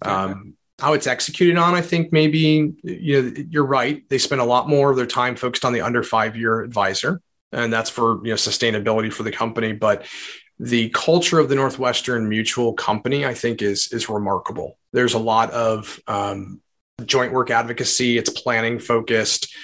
[0.00, 4.02] Um, how it's executed on, I think maybe you know you're right.
[4.08, 7.20] They spend a lot more of their time focused on the under five year advisor,
[7.52, 9.74] and that's for you know sustainability for the company.
[9.74, 10.04] But
[10.58, 14.76] the culture of the Northwestern Mutual Company, I think, is is remarkable.
[14.92, 16.60] There's a lot of um,
[17.06, 18.18] joint work advocacy.
[18.18, 19.54] It's planning focused.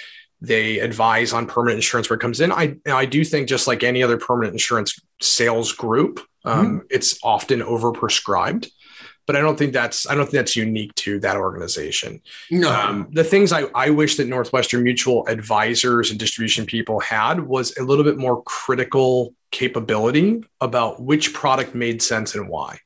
[0.40, 2.52] They advise on permanent insurance where it comes in.
[2.52, 6.86] I I do think just like any other permanent insurance sales group, um, mm-hmm.
[6.90, 8.68] it's often overprescribed
[9.28, 12.22] but I don't think that's I don't think that's unique to that organization.
[12.50, 17.38] No, um, the things I, I wish that Northwestern Mutual advisors and distribution people had
[17.40, 22.80] was a little bit more critical capability about which product made sense and why.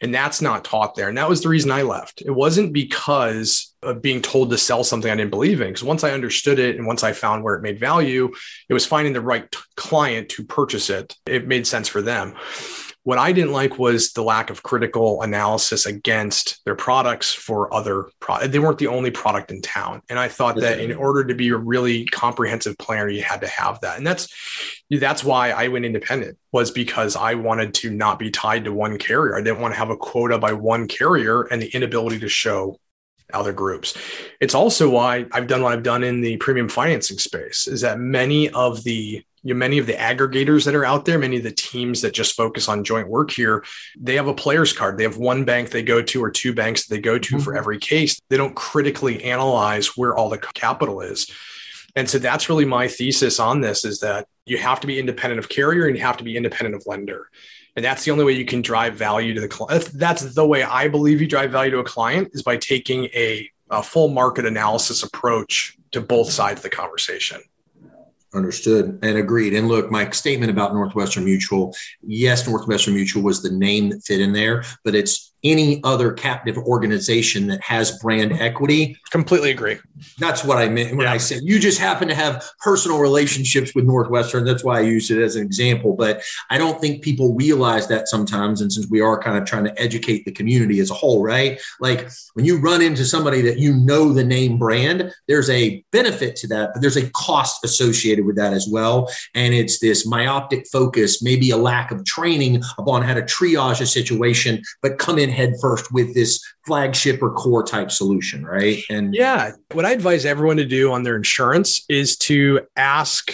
[0.00, 1.08] And that's not taught there.
[1.08, 2.22] And that was the reason I left.
[2.22, 5.68] It wasn't because of being told to sell something I didn't believe in.
[5.68, 8.32] Because once I understood it and once I found where it made value,
[8.68, 11.14] it was finding the right client to purchase it.
[11.26, 12.34] It made sense for them.
[13.04, 18.08] What I didn't like was the lack of critical analysis against their products for other
[18.18, 18.48] products.
[18.48, 20.00] They weren't the only product in town.
[20.08, 23.46] And I thought that in order to be a really comprehensive planner, you had to
[23.46, 23.98] have that.
[23.98, 24.28] And that's
[24.90, 28.96] that's why I went independent was because I wanted to not be tied to one
[28.98, 29.36] carrier.
[29.36, 32.78] I didn't want to have a quota by one carrier and the inability to show
[33.32, 33.96] other groups.
[34.40, 37.98] It's also why I've done what I've done in the premium financing space is that
[37.98, 41.42] many of the you know, many of the aggregators that are out there, many of
[41.42, 43.62] the teams that just focus on joint work here,
[43.96, 44.96] they have a player's card.
[44.96, 47.44] They have one bank they go to or two banks that they go to mm-hmm.
[47.44, 48.18] for every case.
[48.30, 51.30] They don't critically analyze where all the capital is.
[51.94, 55.38] And so that's really my thesis on this is that you have to be independent
[55.38, 57.28] of carrier and you have to be independent of lender.
[57.76, 59.90] And that's the only way you can drive value to the client.
[59.94, 63.48] That's the way I believe you drive value to a client is by taking a,
[63.70, 67.40] a full market analysis approach to both sides of the conversation.
[68.34, 69.54] Understood and agreed.
[69.54, 74.20] And look, my statement about Northwestern Mutual, yes, Northwestern Mutual was the name that fit
[74.20, 78.96] in there, but it's any other captive organization that has brand equity.
[79.10, 79.78] Completely agree.
[80.18, 81.12] That's what I meant when yeah.
[81.12, 84.44] I said you just happen to have personal relationships with Northwestern.
[84.44, 85.94] That's why I used it as an example.
[85.94, 88.60] But I don't think people realize that sometimes.
[88.60, 91.60] And since we are kind of trying to educate the community as a whole, right?
[91.78, 96.36] Like when you run into somebody that you know the name brand, there's a benefit
[96.36, 99.10] to that, but there's a cost associated with that as well.
[99.34, 103.86] And it's this myopic focus, maybe a lack of training upon how to triage a
[103.86, 108.82] situation, but come in headfirst with this flagship or core type solution, right?
[108.88, 113.32] And yeah, what I advise everyone to do on their insurance is to ask,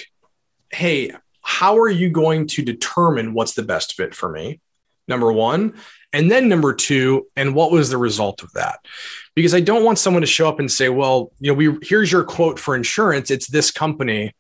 [0.70, 4.60] hey, how are you going to determine what's the best fit for me?
[5.08, 5.74] Number one.
[6.12, 8.80] And then number two, and what was the result of that?
[9.36, 12.10] Because I don't want someone to show up and say, well, you know, we here's
[12.10, 14.34] your quote for insurance, it's this company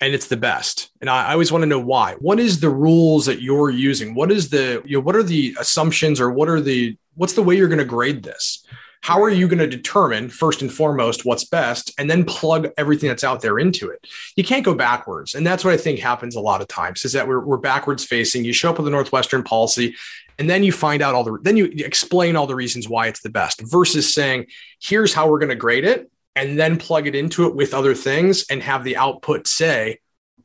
[0.00, 0.90] and it's the best.
[1.00, 2.14] And I, I, always want to know why.
[2.20, 4.14] What is the rules that you're using?
[4.14, 7.42] What is the, you know, what are the assumptions or what are the, what's the
[7.42, 8.64] way you're going to grade this?
[9.00, 13.08] How are you going to determine first and foremost what's best and then plug everything
[13.08, 14.06] that's out there into it?
[14.36, 15.34] You can't go backwards.
[15.34, 18.04] And that's what I think happens a lot of times is that we're, we're backwards
[18.04, 18.44] facing.
[18.44, 19.96] You show up with a Northwestern policy
[20.38, 23.20] and then you find out all the, then you explain all the reasons why it's
[23.20, 24.46] the best versus saying,
[24.80, 27.94] here's how we're going to grade it and then plug it into it with other
[27.94, 29.98] things and have the output say,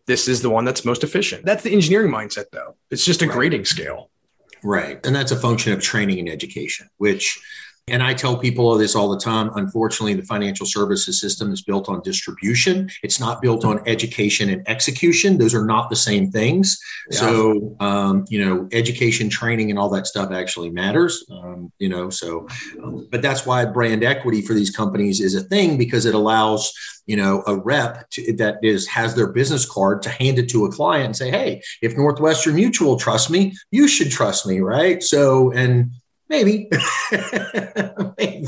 [0.08, 1.46] this is the one that's most efficient.
[1.46, 2.76] That's the engineering mindset, though.
[2.90, 3.34] It's just a right.
[3.34, 4.10] grading scale.
[4.64, 5.06] Right.
[5.06, 7.40] And that's a function of training and education, which
[7.88, 9.52] and I tell people this all the time.
[9.56, 12.90] Unfortunately, the financial services system is built on distribution.
[13.04, 15.38] It's not built on education and execution.
[15.38, 16.80] Those are not the same things.
[17.12, 17.20] Yeah.
[17.20, 21.26] So, um, you know, education, training, and all that stuff actually matters.
[21.30, 22.48] Um, you know, so,
[22.82, 26.74] um, but that's why brand equity for these companies is a thing because it allows
[27.06, 30.64] you know a rep to, that is has their business card to hand it to
[30.64, 35.04] a client and say hey if northwestern mutual trusts me you should trust me right
[35.04, 35.92] so and
[36.34, 36.68] Maybe.
[38.18, 38.48] Maybe.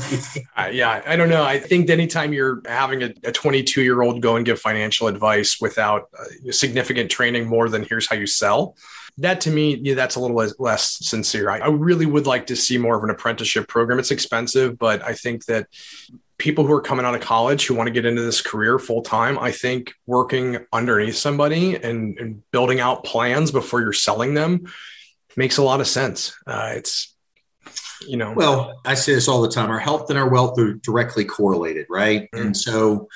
[0.56, 1.44] Uh, yeah, I don't know.
[1.44, 6.08] I think anytime you're having a 22 year old go and give financial advice without
[6.18, 8.76] uh, significant training more than here's how you sell,
[9.18, 11.50] that to me, yeah, that's a little less, less sincere.
[11.50, 13.98] I, I really would like to see more of an apprenticeship program.
[13.98, 15.68] It's expensive, but I think that
[16.38, 19.02] people who are coming out of college who want to get into this career full
[19.02, 24.66] time, I think working underneath somebody and, and, building out plans before you're selling them
[25.36, 26.34] makes a lot of sense.
[26.46, 27.15] Uh, it's
[28.06, 28.32] you know.
[28.32, 31.86] Well i say this all the time our health and our wealth are directly correlated
[31.88, 32.22] right?
[32.22, 32.46] Mm-hmm.
[32.46, 33.08] and so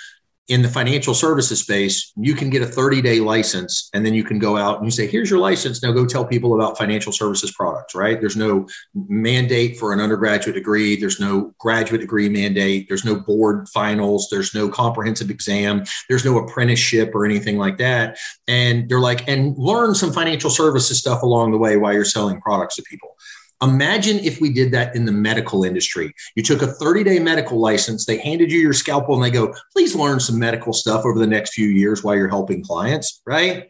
[0.50, 4.24] in the financial services space you can get a 30 day license and then you
[4.24, 5.80] can go out and you say here's your license.
[5.80, 8.18] Now go tell people about financial services products right?
[8.18, 10.96] There's no mandate for an undergraduate degree.
[10.96, 12.88] There's no graduate degree mandate.
[12.88, 14.26] There's no board finals.
[14.28, 15.84] There's no comprehensive exam.
[16.08, 18.18] There's no apprenticeship or anything like that.
[18.48, 22.40] And they're like and learn some financial services stuff along the way while you're selling
[22.40, 23.16] products to people
[23.62, 26.14] Imagine if we did that in the medical industry.
[26.34, 29.54] You took a 30 day medical license, they handed you your scalpel, and they go,
[29.72, 33.68] please learn some medical stuff over the next few years while you're helping clients, right?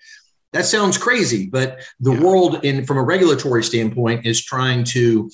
[0.53, 2.21] That sounds crazy, but the yeah.
[2.21, 5.31] world, in from a regulatory standpoint, is trying to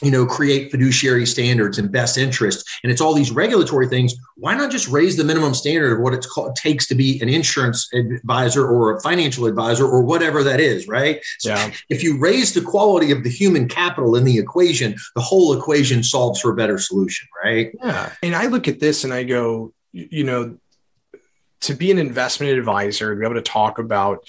[0.00, 4.14] you know, create fiduciary standards and best interest, and it's all these regulatory things.
[4.36, 6.26] Why not just raise the minimum standard of what it
[6.56, 11.22] takes to be an insurance advisor or a financial advisor or whatever that is, right?
[11.38, 11.72] So yeah.
[11.88, 16.02] if you raise the quality of the human capital in the equation, the whole equation
[16.02, 17.72] solves for a better solution, right?
[17.82, 18.12] Yeah.
[18.22, 20.56] And I look at this and I go, you know,
[21.60, 24.26] to be an investment advisor, to be able to talk about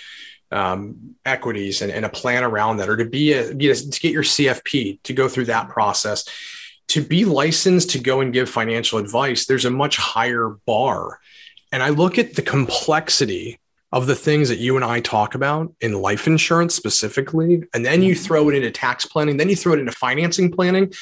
[0.54, 4.00] um, equities and, and, a plan around that, or to be a, be a, to
[4.00, 6.26] get your CFP to go through that process,
[6.90, 11.20] to be licensed to go and give financial advice, there's a much higher bar.
[11.72, 13.60] And I look at the complexity
[13.92, 18.02] of the things that you and I talk about in life insurance specifically, and then
[18.02, 18.24] you mm-hmm.
[18.24, 20.94] throw it into tax planning, then you throw it into financing planning.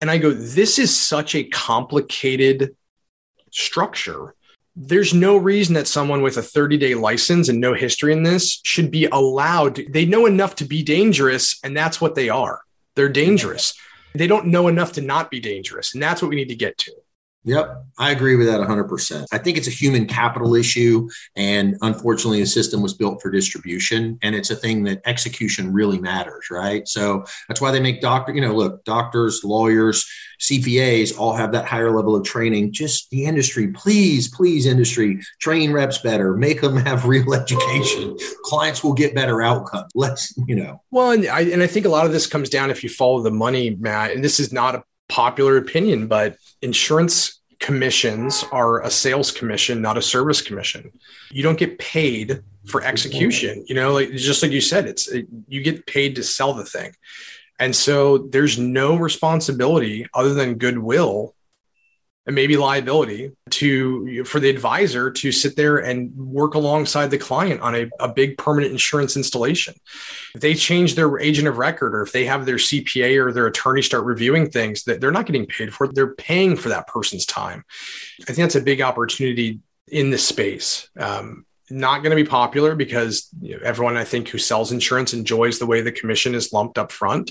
[0.00, 2.76] And I go, this is such a complicated
[3.50, 4.33] structure
[4.76, 8.60] there's no reason that someone with a 30 day license and no history in this
[8.64, 9.80] should be allowed.
[9.88, 12.60] They know enough to be dangerous, and that's what they are.
[12.96, 13.74] They're dangerous.
[14.14, 15.94] They don't know enough to not be dangerous.
[15.94, 16.92] And that's what we need to get to.
[17.44, 19.26] Yep, I agree with that 100%.
[19.30, 21.08] I think it's a human capital issue.
[21.36, 24.18] And unfortunately, the system was built for distribution.
[24.22, 26.88] And it's a thing that execution really matters, right?
[26.88, 30.08] So that's why they make doctor, you know, look, doctors, lawyers,
[30.40, 32.72] CPAs all have that higher level of training.
[32.72, 38.16] Just the industry, please, please, industry, train reps better, make them have real education.
[38.44, 39.90] Clients will get better outcomes.
[39.94, 40.80] Let's, you know.
[40.90, 43.22] Well, and I, and I think a lot of this comes down if you follow
[43.22, 48.90] the money, Matt, and this is not a popular opinion, but insurance commissions are a
[48.90, 50.90] sales commission, not a service commission.
[51.30, 52.90] You don't get paid for mm-hmm.
[52.90, 53.64] execution.
[53.68, 56.64] You know, like just like you said, it's it, you get paid to sell the
[56.64, 56.92] thing.
[57.58, 61.33] And so there's no responsibility other than goodwill
[62.26, 67.60] and maybe liability to for the advisor to sit there and work alongside the client
[67.60, 69.74] on a, a big permanent insurance installation.
[70.34, 73.46] If they change their agent of record or if they have their CPA or their
[73.46, 77.26] attorney start reviewing things that they're not getting paid for, they're paying for that person's
[77.26, 77.64] time.
[78.22, 80.88] I think that's a big opportunity in this space.
[80.98, 85.14] Um, not going to be popular because you know, everyone I think who sells insurance
[85.14, 87.30] enjoys the way the commission is lumped up front.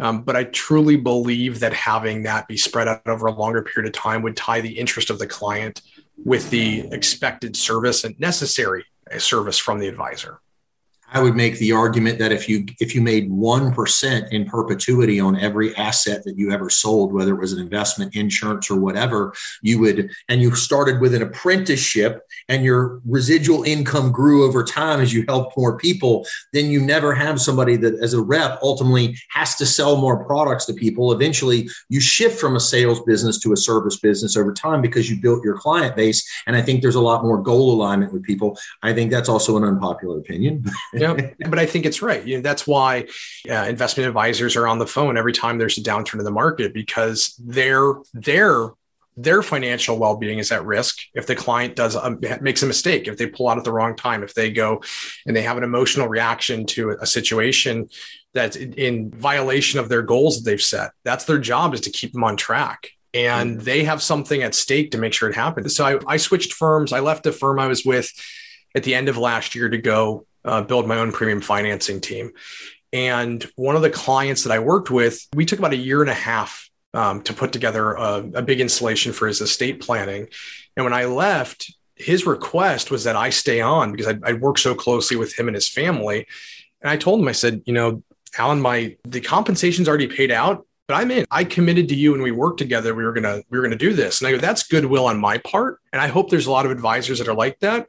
[0.00, 3.94] Um, but I truly believe that having that be spread out over a longer period
[3.94, 5.82] of time would tie the interest of the client
[6.24, 8.84] with the expected service and necessary
[9.18, 10.40] service from the advisor.
[11.12, 15.20] I would make the argument that if you if you made one percent in perpetuity
[15.20, 19.34] on every asset that you ever sold, whether it was an investment, insurance, or whatever,
[19.62, 25.00] you would and you started with an apprenticeship and your residual income grew over time
[25.00, 29.16] as you helped more people, then you never have somebody that as a rep ultimately
[29.30, 31.12] has to sell more products to people.
[31.12, 35.20] Eventually, you shift from a sales business to a service business over time because you
[35.20, 36.26] built your client base.
[36.46, 38.58] And I think there's a lot more goal alignment with people.
[38.82, 40.64] I think that's also an unpopular opinion.
[40.94, 42.24] yeah, but I think it's right.
[42.24, 43.06] You know, that's why
[43.48, 46.72] uh, investment advisors are on the phone every time there's a downturn in the market
[46.72, 48.70] because their their
[49.16, 50.98] their financial well-being is at risk.
[51.14, 53.94] If the client does um, makes a mistake if they pull out at the wrong
[53.96, 54.82] time if they go
[55.26, 57.88] and they have an emotional reaction to a situation
[58.32, 62.12] that's in violation of their goals that they've set that's their job is to keep
[62.12, 62.88] them on track.
[63.12, 63.64] And mm-hmm.
[63.64, 65.76] they have something at stake to make sure it happens.
[65.76, 66.92] So I, I switched firms.
[66.92, 68.10] I left the firm i was with
[68.74, 72.32] at the end of last year to go uh, build my own premium financing team.
[72.92, 76.10] And one of the clients that I worked with, we took about a year and
[76.10, 80.28] a half um, to put together a, a big installation for his estate planning.
[80.76, 84.60] And when I left, his request was that I stay on because I'd, I'd worked
[84.60, 86.26] so closely with him and his family.
[86.80, 88.02] And I told him, I said, you know,
[88.38, 91.24] Alan, my the compensation's already paid out, but I'm in.
[91.30, 92.94] I committed to you and we worked together.
[92.94, 94.20] We were gonna we were gonna do this.
[94.20, 95.78] And I go, that's goodwill on my part.
[95.92, 97.88] And I hope there's a lot of advisors that are like that.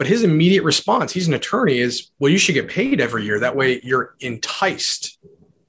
[0.00, 3.38] But his immediate response, he's an attorney, is, well, you should get paid every year.
[3.38, 5.18] That way you're enticed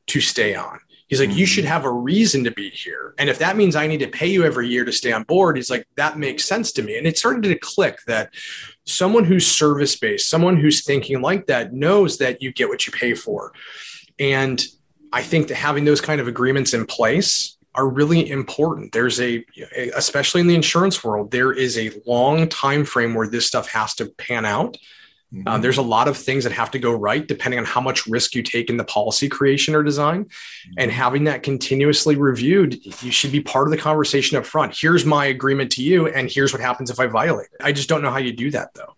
[0.08, 0.80] to stay on.
[1.10, 1.74] He's like, you should mm-hmm.
[1.74, 3.14] have a reason to be here.
[3.18, 5.58] And if that means I need to pay you every year to stay on board,
[5.58, 6.98] he's like, that makes sense to me.
[6.98, 8.34] And it started to click that
[8.86, 12.94] someone who's service based, someone who's thinking like that knows that you get what you
[12.94, 13.52] pay for.
[14.18, 14.64] And
[15.12, 18.92] I think that having those kind of agreements in place are really important.
[18.92, 19.46] There's a,
[19.96, 23.96] especially in the insurance world, there is a long time frame where this stuff has
[23.96, 24.78] to pan out.
[25.34, 25.48] Mm-hmm.
[25.48, 28.06] Uh, there's a lot of things that have to go right depending on how much
[28.06, 30.26] risk you take in the policy creation or design.
[30.26, 30.74] Mm-hmm.
[30.78, 34.78] And having that continuously reviewed, you should be part of the conversation up front.
[34.78, 37.64] Here's my agreement to you, and here's what happens if I violate it.
[37.64, 38.96] I just don't know how you do that though.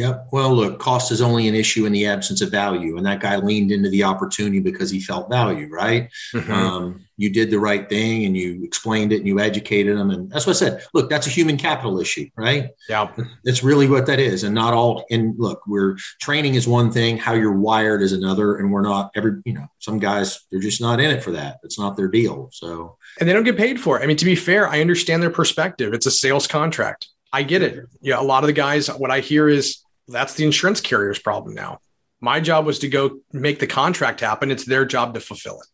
[0.00, 0.28] Yep.
[0.32, 2.96] Well, look, cost is only an issue in the absence of value.
[2.96, 6.08] And that guy leaned into the opportunity because he felt value, right?
[6.32, 6.50] Mm-hmm.
[6.50, 10.08] Um, you did the right thing and you explained it and you educated them.
[10.08, 10.82] And that's what I said.
[10.94, 12.70] Look, that's a human capital issue, right?
[12.88, 13.12] Yeah.
[13.44, 14.42] That's really what that is.
[14.42, 18.56] And not all, and look, we're training is one thing, how you're wired is another.
[18.56, 21.58] And we're not every, you know, some guys, they're just not in it for that.
[21.62, 22.48] It's not their deal.
[22.54, 24.02] So, and they don't get paid for it.
[24.02, 25.92] I mean, to be fair, I understand their perspective.
[25.92, 27.08] It's a sales contract.
[27.34, 27.84] I get it.
[28.00, 28.18] Yeah.
[28.18, 31.78] A lot of the guys, what I hear is, that's the insurance carrier's problem now.
[32.20, 34.50] My job was to go make the contract happen.
[34.50, 35.68] It's their job to fulfill it.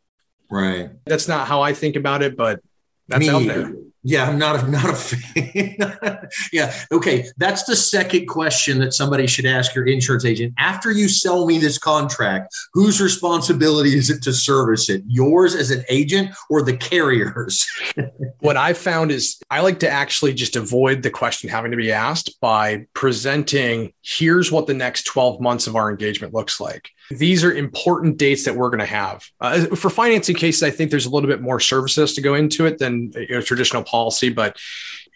[0.49, 0.91] Right.
[1.05, 2.61] That's not how I think about it, but
[3.09, 3.73] that's Me, out there.
[4.09, 6.29] Yeah, I'm not a, not a fan.
[6.53, 6.73] yeah.
[6.93, 7.27] Okay.
[7.39, 10.55] That's the second question that somebody should ask your insurance agent.
[10.59, 15.03] After you sell me this contract, whose responsibility is it to service it?
[15.09, 17.67] Yours as an agent or the carrier's?
[18.39, 21.91] what I found is I like to actually just avoid the question having to be
[21.91, 26.91] asked by presenting here's what the next 12 months of our engagement looks like.
[27.11, 29.25] These are important dates that we're going to have.
[29.41, 32.67] Uh, for financing cases, I think there's a little bit more services to go into
[32.67, 33.96] it than you know, traditional policy,
[34.35, 34.57] but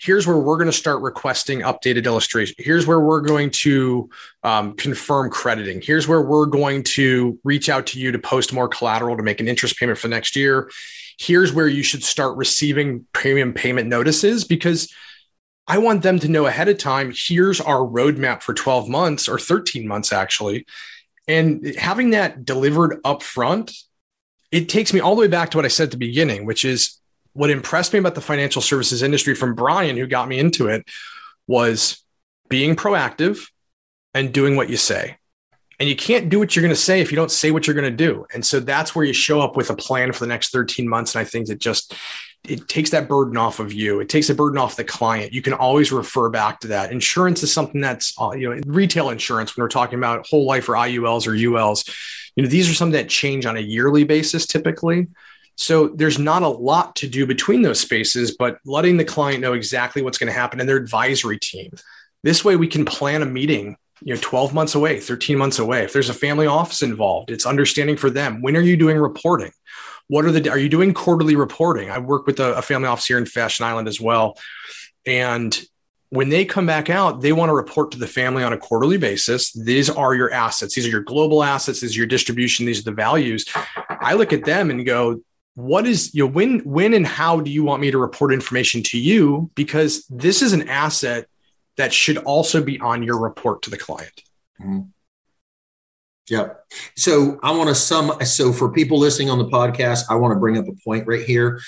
[0.01, 2.55] here's where we're going to start requesting updated illustration.
[2.59, 4.09] Here's where we're going to
[4.43, 5.83] um, confirm crediting.
[5.83, 9.41] Here's where we're going to reach out to you to post more collateral to make
[9.41, 10.71] an interest payment for next year.
[11.19, 14.93] Here's where you should start receiving premium payment notices because
[15.67, 17.13] I want them to know ahead of time.
[17.15, 20.67] Here's our roadmap for 12 months or 13 months, actually.
[21.29, 23.73] And having that delivered up front,
[24.51, 26.65] it takes me all the way back to what I said at the beginning, which
[26.65, 27.00] is
[27.33, 30.85] what impressed me about the financial services industry from Brian, who got me into it,
[31.47, 32.05] was
[32.49, 33.49] being proactive
[34.15, 35.17] and doing what you say.
[35.79, 37.75] And you can't do what you're going to say if you don't say what you're
[37.75, 38.27] going to do.
[38.35, 41.15] And so that's where you show up with a plan for the next 13 months.
[41.15, 41.95] And I think that just
[42.45, 44.01] it takes that burden off of you.
[44.01, 45.33] It takes the burden off the client.
[45.33, 46.93] You can always refer back to that.
[46.93, 50.69] Insurance is something that's uh, you know retail insurance when we're talking about whole life
[50.69, 51.89] or IULs or ULs.
[52.37, 55.09] You know these are something that change on a yearly basis typically.
[55.61, 59.53] So there's not a lot to do between those spaces, but letting the client know
[59.53, 61.71] exactly what's going to happen in their advisory team.
[62.23, 65.85] This way we can plan a meeting you know 12 months away 13 months away
[65.85, 69.53] if there's a family office involved it's understanding for them when are you doing reporting
[70.11, 71.89] what are the, are you doing quarterly reporting?
[71.89, 74.37] I work with a, a family office here in Fashion Island as well.
[75.07, 75.57] And
[76.09, 78.99] when they come back out, they want to report to the family on a quarterly
[78.99, 79.53] basis.
[79.53, 80.75] These are your assets.
[80.75, 81.81] These are your global assets.
[81.81, 82.67] These are your distribution.
[82.67, 83.45] These are the values.
[83.89, 85.21] I look at them and go,
[85.55, 88.83] what is you know when when and how do you want me to report information
[88.83, 91.27] to you because this is an asset
[91.77, 94.23] that should also be on your report to the client
[94.61, 94.81] mm-hmm.
[96.31, 96.65] Yep.
[96.97, 98.13] So I want to sum.
[98.25, 101.25] So for people listening on the podcast, I want to bring up a point right
[101.25, 101.61] here.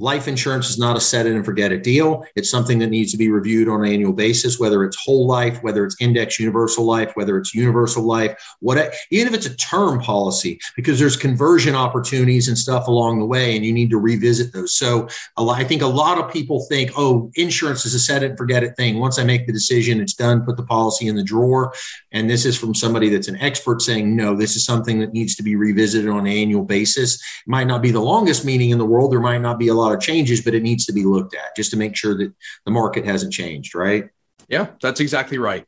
[0.00, 2.24] Life insurance is not a set it and forget it deal.
[2.34, 5.62] It's something that needs to be reviewed on an annual basis, whether it's whole life,
[5.62, 10.00] whether it's index universal life, whether it's universal life, what even if it's a term
[10.00, 14.54] policy, because there's conversion opportunities and stuff along the way, and you need to revisit
[14.54, 14.74] those.
[14.74, 18.38] So I think a lot of people think, oh, insurance is a set it and
[18.38, 18.98] forget it thing.
[18.98, 20.44] Once I make the decision, it's done.
[20.44, 21.74] Put the policy in the drawer.
[22.12, 25.36] And this is from somebody that's an expert saying, no, this is something that needs
[25.36, 27.16] to be revisited on an annual basis.
[27.16, 29.12] It might not be the longest meeting in the world.
[29.12, 31.70] There might not be a lot changes, but it needs to be looked at just
[31.72, 32.32] to make sure that
[32.64, 34.08] the market hasn't changed, right?
[34.48, 35.66] Yeah, that's exactly right.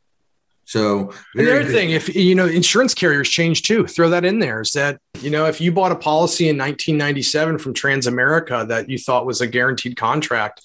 [0.64, 1.72] So the other good.
[1.72, 3.86] thing, if you know, insurance carriers change too.
[3.86, 4.60] Throw that in there.
[4.60, 8.98] Is that you know, if you bought a policy in 1997 from Transamerica that you
[8.98, 10.62] thought was a guaranteed contract,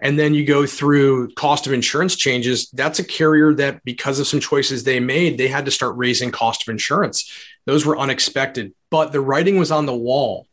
[0.00, 4.26] and then you go through cost of insurance changes, that's a carrier that because of
[4.26, 7.32] some choices they made, they had to start raising cost of insurance.
[7.64, 10.46] Those were unexpected, but the writing was on the wall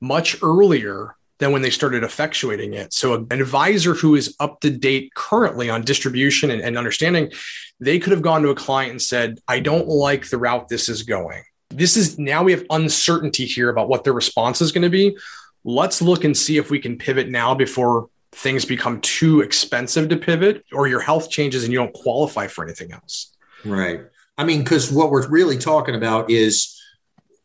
[0.00, 2.92] much earlier than when they started effectuating it.
[2.92, 7.32] So an advisor who is up to date currently on distribution and, and understanding,
[7.80, 10.88] they could have gone to a client and said, I don't like the route this
[10.88, 11.42] is going.
[11.70, 15.16] This is now we have uncertainty here about what their response is going to be.
[15.64, 20.16] Let's look and see if we can pivot now before things become too expensive to
[20.16, 23.32] pivot or your health changes and you don't qualify for anything else.
[23.64, 24.00] Right.
[24.36, 26.77] I mean, because what we're really talking about is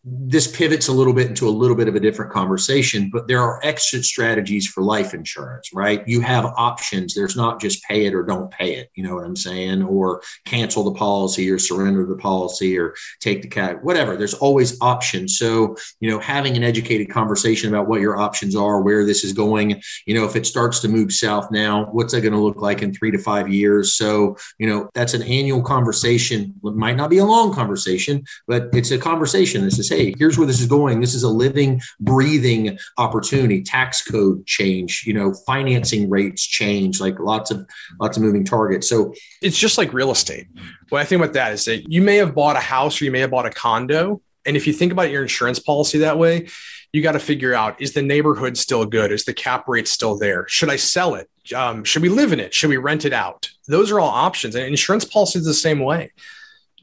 [0.05, 3.41] this pivots a little bit into a little bit of a different conversation, but there
[3.41, 6.05] are exit strategies for life insurance, right?
[6.05, 7.13] You have options.
[7.13, 9.81] There's not just pay it or don't pay it, you know what I'm saying?
[9.81, 14.17] Or cancel the policy or surrender the policy or take the cat, whatever.
[14.17, 15.37] There's always options.
[15.37, 19.31] So, you know, having an educated conversation about what your options are, where this is
[19.31, 22.61] going, you know, if it starts to move south now, what's that going to look
[22.61, 23.93] like in three to five years?
[23.93, 26.55] So, you know, that's an annual conversation.
[26.61, 29.63] It might not be a long conversation, but it's a conversation.
[29.63, 30.99] This is hey, here's where this is going.
[30.99, 33.61] This is a living, breathing opportunity.
[33.61, 37.67] Tax code change, you know, financing rates change, like lots of
[37.99, 38.89] lots of moving targets.
[38.89, 40.47] So it's just like real estate.
[40.89, 43.11] What I think about that is that you may have bought a house or you
[43.11, 44.21] may have bought a condo.
[44.45, 46.47] And if you think about your insurance policy that way,
[46.91, 49.11] you got to figure out is the neighborhood still good?
[49.11, 50.47] Is the cap rate still there?
[50.47, 51.29] Should I sell it?
[51.55, 52.53] Um, should we live in it?
[52.53, 53.49] Should we rent it out?
[53.67, 54.55] Those are all options.
[54.55, 56.11] And insurance policy is the same way.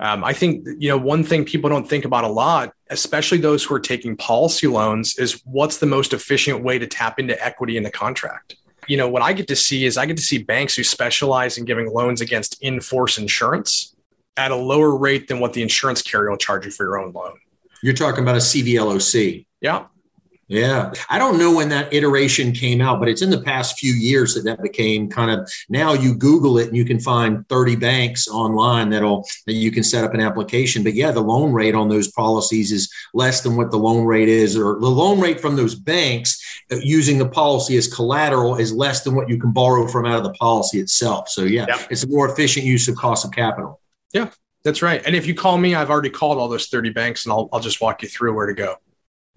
[0.01, 3.65] Um, I think you know one thing people don't think about a lot, especially those
[3.65, 7.77] who are taking policy loans, is what's the most efficient way to tap into equity
[7.77, 8.57] in the contract.
[8.87, 11.59] You know, what I get to see is I get to see banks who specialize
[11.59, 13.95] in giving loans against in-force insurance
[14.37, 17.13] at a lower rate than what the insurance carrier will charge you for your own
[17.13, 17.39] loan.
[17.83, 19.47] You're talking about a CVLOC.
[19.61, 19.87] Yeah.
[20.51, 20.93] Yeah.
[21.09, 24.35] I don't know when that iteration came out, but it's in the past few years
[24.35, 28.27] that that became kind of now you Google it and you can find 30 banks
[28.27, 30.83] online that'll that you can set up an application.
[30.83, 34.29] But yeah, the loan rate on those policies is less than what the loan rate
[34.29, 36.43] is, or the loan rate from those banks
[36.73, 40.19] uh, using the policy as collateral is less than what you can borrow from out
[40.19, 41.29] of the policy itself.
[41.29, 41.87] So yeah, yep.
[41.91, 43.81] it's a more efficient use of cost of capital.
[44.13, 44.31] Yeah,
[44.65, 45.01] that's right.
[45.07, 47.61] And if you call me, I've already called all those 30 banks and I'll, I'll
[47.61, 48.79] just walk you through where to go.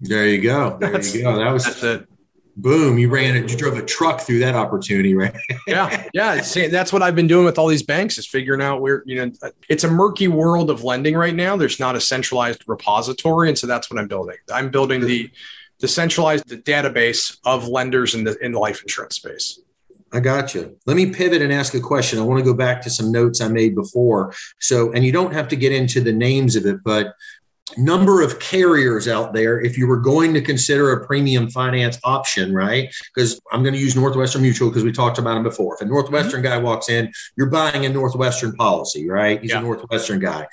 [0.04, 0.76] There you go.
[0.78, 1.36] There that's, you go.
[1.36, 2.08] That was that's it.
[2.56, 2.98] Boom!
[2.98, 3.50] You ran it.
[3.50, 5.34] You drove a truck through that opportunity, right?
[5.66, 6.40] yeah, yeah.
[6.68, 9.50] that's what I've been doing with all these banks is figuring out where you know
[9.68, 11.56] it's a murky world of lending right now.
[11.56, 14.36] There's not a centralized repository, and so that's what I'm building.
[14.52, 15.30] I'm building the
[15.80, 19.58] the centralized database of lenders in the in the life insurance space.
[20.12, 20.76] I got you.
[20.86, 22.20] Let me pivot and ask a question.
[22.20, 24.32] I want to go back to some notes I made before.
[24.60, 27.16] So, and you don't have to get into the names of it, but
[27.76, 32.54] number of carriers out there if you were going to consider a premium finance option,
[32.54, 32.94] right?
[33.14, 35.74] Because I'm going to use Northwestern Mutual because we talked about them before.
[35.74, 36.52] If a Northwestern mm-hmm.
[36.52, 39.40] guy walks in, you're buying a Northwestern policy, right?
[39.40, 39.60] He's yeah.
[39.60, 40.46] a Northwestern guy.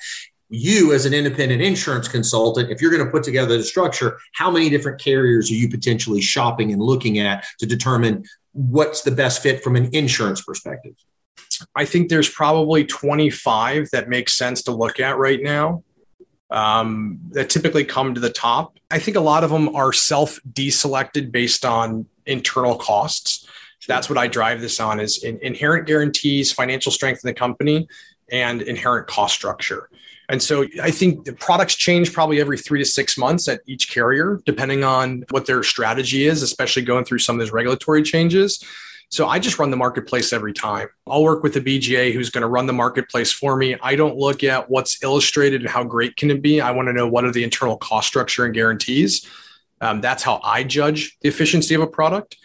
[0.48, 4.50] You, as an independent insurance consultant, if you're going to put together the structure, how
[4.50, 9.42] many different carriers are you potentially shopping and looking at to determine what's the best
[9.42, 10.94] fit from an insurance perspective?
[11.74, 15.84] I think there's probably 25 that makes sense to look at right now
[16.52, 18.78] um, that typically come to the top.
[18.90, 23.48] I think a lot of them are self deselected based on internal costs.
[23.88, 27.88] That's what I drive this on is in, inherent guarantees, financial strength in the company,
[28.30, 29.88] and inherent cost structure.
[30.28, 33.90] And so I think the products change probably every three to six months at each
[33.90, 38.64] carrier, depending on what their strategy is, especially going through some of those regulatory changes.
[39.12, 40.88] So I just run the marketplace every time.
[41.06, 43.76] I'll work with the BGA who's going to run the marketplace for me.
[43.82, 46.62] I don't look at what's illustrated and how great can it be.
[46.62, 49.28] I want to know what are the internal cost structure and guarantees.
[49.82, 52.38] Um, that's how I judge the efficiency of a product.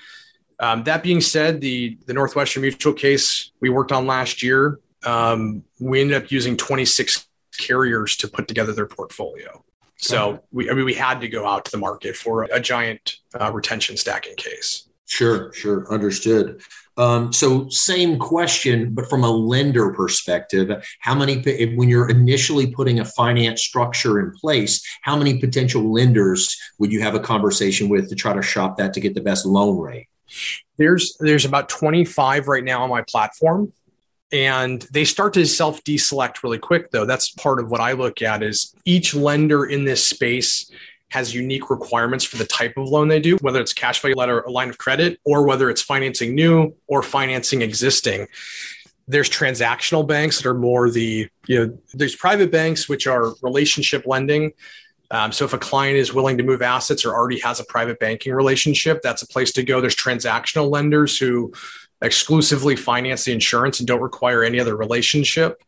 [0.59, 5.63] Um, that being said, the the Northwestern Mutual case we worked on last year, um,
[5.79, 9.63] we ended up using 26 carriers to put together their portfolio.
[9.99, 13.17] So we, I mean, we had to go out to the market for a giant
[13.39, 14.87] uh, retention stacking case.
[15.07, 15.91] Sure, sure.
[15.91, 16.61] Understood.
[16.97, 21.41] Um, so, same question, but from a lender perspective, how many,
[21.75, 27.01] when you're initially putting a finance structure in place, how many potential lenders would you
[27.01, 30.07] have a conversation with to try to shop that to get the best loan rate?
[30.77, 33.71] There's there's about 25 right now on my platform
[34.31, 38.21] and they start to self deselect really quick though that's part of what i look
[38.21, 40.69] at is each lender in this space
[41.09, 44.41] has unique requirements for the type of loan they do, whether it's cash value letter,
[44.41, 48.27] a line of credit, or whether it's financing new or financing existing.
[49.07, 54.05] There's transactional banks that are more the, you know, there's private banks which are relationship
[54.05, 54.51] lending.
[55.09, 57.99] Um, so if a client is willing to move assets or already has a private
[57.99, 59.79] banking relationship, that's a place to go.
[59.79, 61.53] There's transactional lenders who
[62.01, 65.63] exclusively finance the insurance and don't require any other relationship.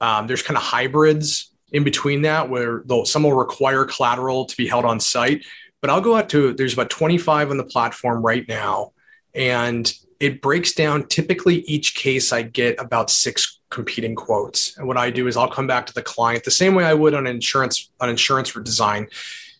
[0.00, 4.66] Um, there's kind of hybrids in between that where some will require collateral to be
[4.66, 5.44] held on site.
[5.80, 8.92] But I'll go out to there's about 25 on the platform right now.
[9.34, 14.76] And it breaks down typically each case I get about six competing quotes.
[14.78, 16.94] And what I do is I'll come back to the client the same way I
[16.94, 19.08] would on insurance on insurance for design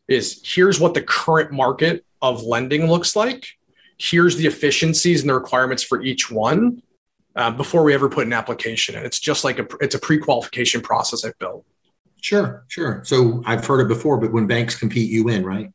[0.06, 3.46] is here's what the current market of lending looks like.
[3.98, 6.82] Here's the efficiencies and the requirements for each one
[7.34, 9.04] uh, before we ever put an application in.
[9.04, 11.64] It's just like a it's a pre-qualification process I've built.
[12.22, 13.02] Sure, sure.
[13.04, 15.72] So I've heard it before, but when banks compete, you win, right?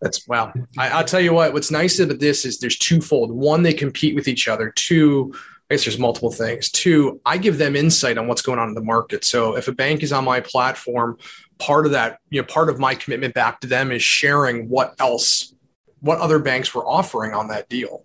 [0.00, 0.52] That's well.
[0.76, 1.52] I, will tell you what.
[1.52, 3.30] What's nice about this is there's twofold.
[3.30, 4.70] One, they compete with each other.
[4.70, 5.32] Two,
[5.70, 6.68] I guess there's multiple things.
[6.68, 9.24] Two, I give them insight on what's going on in the market.
[9.24, 11.16] So if a bank is on my platform,
[11.58, 14.94] part of that, you know, part of my commitment back to them is sharing what
[14.98, 15.54] else
[16.00, 18.04] what other banks were offering on that deal.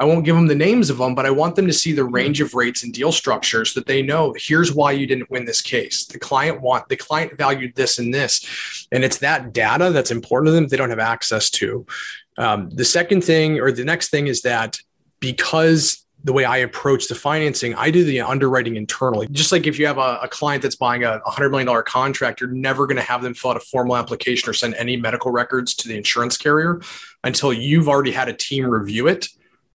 [0.00, 2.04] I won't give them the names of them, but I want them to see the
[2.04, 5.60] range of rates and deal structures that they know here's why you didn't win this
[5.60, 6.06] case.
[6.06, 8.86] The client want the client valued this and this.
[8.92, 11.84] And it's that data that's important to them they don't have access to.
[12.36, 14.78] Um, the second thing or the next thing is that
[15.18, 19.26] because the way I approach the financing, I do the underwriting internally.
[19.30, 22.50] Just like if you have a, a client that's buying a $100 million contract, you're
[22.50, 25.74] never going to have them fill out a formal application or send any medical records
[25.74, 26.80] to the insurance carrier
[27.24, 29.28] until you've already had a team review it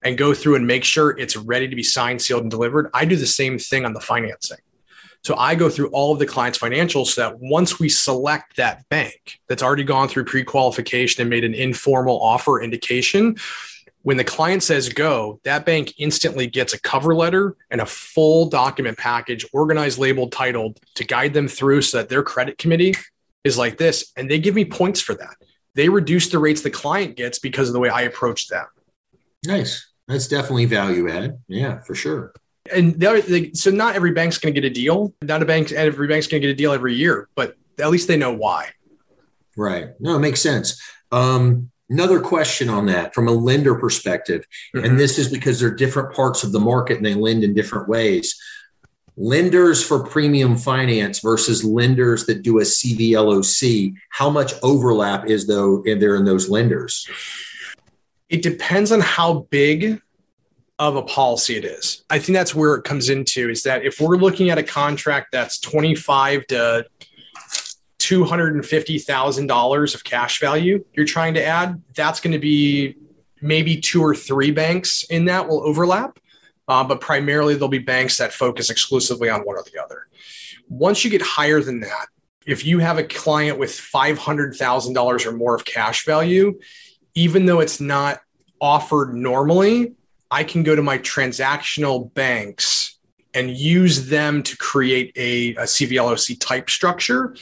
[0.03, 2.89] and go through and make sure it's ready to be signed, sealed, and delivered.
[2.93, 4.57] I do the same thing on the financing.
[5.23, 8.87] So I go through all of the client's financials so that once we select that
[8.89, 13.35] bank that's already gone through pre qualification and made an informal offer indication,
[14.03, 18.49] when the client says go, that bank instantly gets a cover letter and a full
[18.49, 22.95] document package, organized, labeled, titled to guide them through so that their credit committee
[23.43, 24.11] is like this.
[24.17, 25.35] And they give me points for that.
[25.75, 28.65] They reduce the rates the client gets because of the way I approach them.
[29.45, 29.90] Nice.
[30.11, 31.39] That's definitely value add.
[31.47, 32.33] Yeah, for sure.
[32.71, 35.13] And the other, the, so not every bank's going to get a deal.
[35.21, 38.07] Not a bank, every bank's going to get a deal every year, but at least
[38.07, 38.69] they know why.
[39.57, 39.89] Right.
[39.99, 40.81] No, it makes sense.
[41.11, 44.85] Um, Another question on that from a lender perspective, mm-hmm.
[44.85, 47.89] and this is because they're different parts of the market and they lend in different
[47.89, 48.39] ways.
[49.17, 55.83] Lenders for premium finance versus lenders that do a CVLOC, how much overlap is though
[55.83, 57.05] in there in those lenders?
[58.31, 60.01] It depends on how big
[60.79, 62.03] of a policy it is.
[62.09, 65.27] I think that's where it comes into is that if we're looking at a contract
[65.31, 66.87] that's 25 to
[67.99, 72.95] $250,000 of cash value you're trying to add, that's going to be
[73.41, 76.17] maybe two or three banks in that will overlap.
[76.67, 80.07] Uh, but primarily, there'll be banks that focus exclusively on one or the other.
[80.69, 82.07] Once you get higher than that,
[82.47, 86.57] if you have a client with $500,000 or more of cash value,
[87.15, 88.21] even though it's not
[88.59, 89.93] offered normally,
[90.29, 92.97] I can go to my transactional banks
[93.33, 97.35] and use them to create a, a CVLOC type structure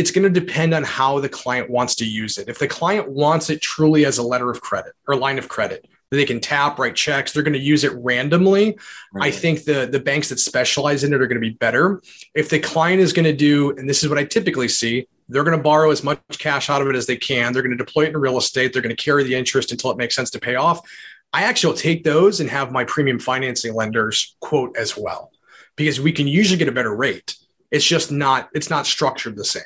[0.00, 2.48] it's going to depend on how the client wants to use it.
[2.48, 5.86] If the client wants it truly as a letter of credit or line of credit,
[6.16, 8.76] they can tap, write checks, they're going to use it randomly.
[9.12, 9.28] Right.
[9.28, 12.02] I think the, the banks that specialize in it are going to be better.
[12.34, 15.44] If the client is going to do, and this is what I typically see, they're
[15.44, 17.52] going to borrow as much cash out of it as they can.
[17.52, 18.72] They're going to deploy it in real estate.
[18.72, 20.80] They're going to carry the interest until it makes sense to pay off.
[21.32, 25.30] I actually will take those and have my premium financing lenders quote as well,
[25.76, 27.36] because we can usually get a better rate.
[27.70, 29.62] It's just not, it's not structured the same.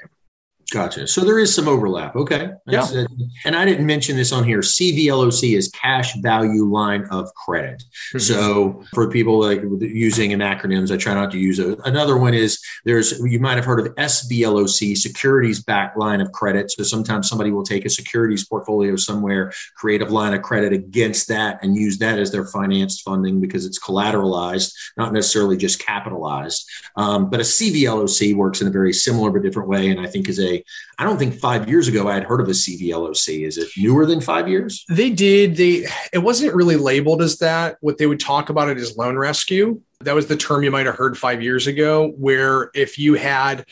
[0.72, 1.06] Gotcha.
[1.06, 2.16] So there is some overlap.
[2.16, 2.50] Okay.
[2.66, 3.02] That's yeah.
[3.02, 3.08] It.
[3.44, 4.60] And I didn't mention this on here.
[4.60, 7.82] CVLOC is cash value line of credit.
[8.08, 8.18] Mm-hmm.
[8.18, 11.78] So for people like using in acronyms, I try not to use it.
[11.84, 16.70] Another one is there's, you might have heard of SBLOC, securities back line of credit.
[16.70, 21.28] So sometimes somebody will take a securities portfolio somewhere, create a line of credit against
[21.28, 26.68] that and use that as their financed funding because it's collateralized, not necessarily just capitalized.
[26.96, 29.90] Um, but a CVLOC works in a very similar but different way.
[29.90, 30.53] And I think is a
[30.98, 33.46] I don't think five years ago I had heard of a CVLOC.
[33.46, 34.84] Is it newer than five years?
[34.88, 35.56] They did.
[35.56, 37.78] They it wasn't really labeled as that.
[37.80, 39.80] What they would talk about it is loan rescue.
[40.00, 43.64] That was the term you might have heard five years ago, where if you had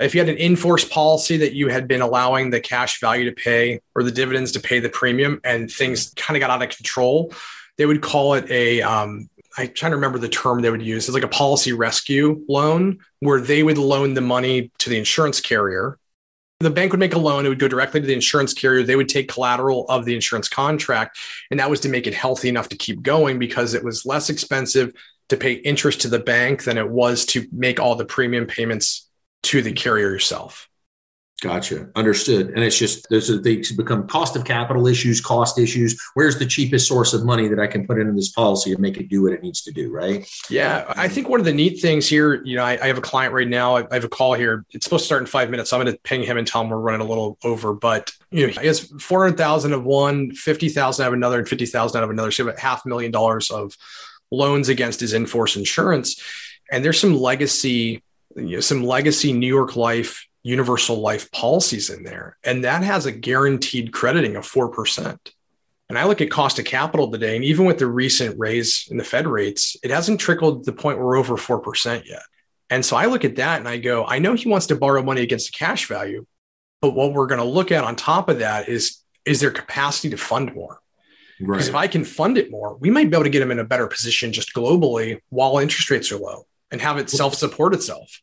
[0.00, 3.32] if you had an in-force policy that you had been allowing the cash value to
[3.32, 6.76] pay or the dividends to pay the premium and things kind of got out of
[6.76, 7.32] control,
[7.76, 11.08] they would call it a um, I'm trying to remember the term they would use.
[11.08, 15.40] It's like a policy rescue loan where they would loan the money to the insurance
[15.40, 15.98] carrier
[16.60, 18.82] the bank would make a loan, it would go directly to the insurance carrier.
[18.82, 21.18] They would take collateral of the insurance contract.
[21.50, 24.28] And that was to make it healthy enough to keep going because it was less
[24.28, 24.92] expensive
[25.28, 29.08] to pay interest to the bank than it was to make all the premium payments
[29.44, 30.68] to the carrier yourself.
[31.40, 31.88] Gotcha.
[31.94, 32.48] Understood.
[32.48, 36.00] And it's just those are they become cost of capital issues, cost issues.
[36.14, 38.96] Where's the cheapest source of money that I can put into this policy and make
[38.96, 40.28] it do what it needs to do, right?
[40.50, 40.92] Yeah.
[40.96, 43.34] I think one of the neat things here, you know, I, I have a client
[43.34, 43.76] right now.
[43.76, 44.64] I, I, have a call here.
[44.70, 45.70] It's supposed to start in five minutes.
[45.70, 47.72] So I'm going to ping him and tell him we're running a little over.
[47.72, 52.02] But you know, he has 400,000 of one, 50,000 out of another, and 50,000 out
[52.02, 52.32] of another.
[52.32, 53.76] So about half million dollars of
[54.32, 56.20] loans against his in-force insurance.
[56.72, 58.02] And there's some legacy,
[58.34, 62.38] you know, some legacy New York life universal life policies in there.
[62.42, 65.18] And that has a guaranteed crediting of 4%.
[65.90, 68.96] And I look at cost of capital today, and even with the recent raise in
[68.96, 72.22] the Fed rates, it hasn't trickled to the point where we're over 4% yet.
[72.70, 75.02] And so I look at that and I go, I know he wants to borrow
[75.02, 76.26] money against the cash value,
[76.80, 80.10] but what we're going to look at on top of that is is there capacity
[80.10, 80.80] to fund more?
[81.40, 81.56] Right.
[81.56, 83.58] Because if I can fund it more, we might be able to get him in
[83.58, 87.74] a better position just globally while interest rates are low and have it self support
[87.74, 88.20] itself.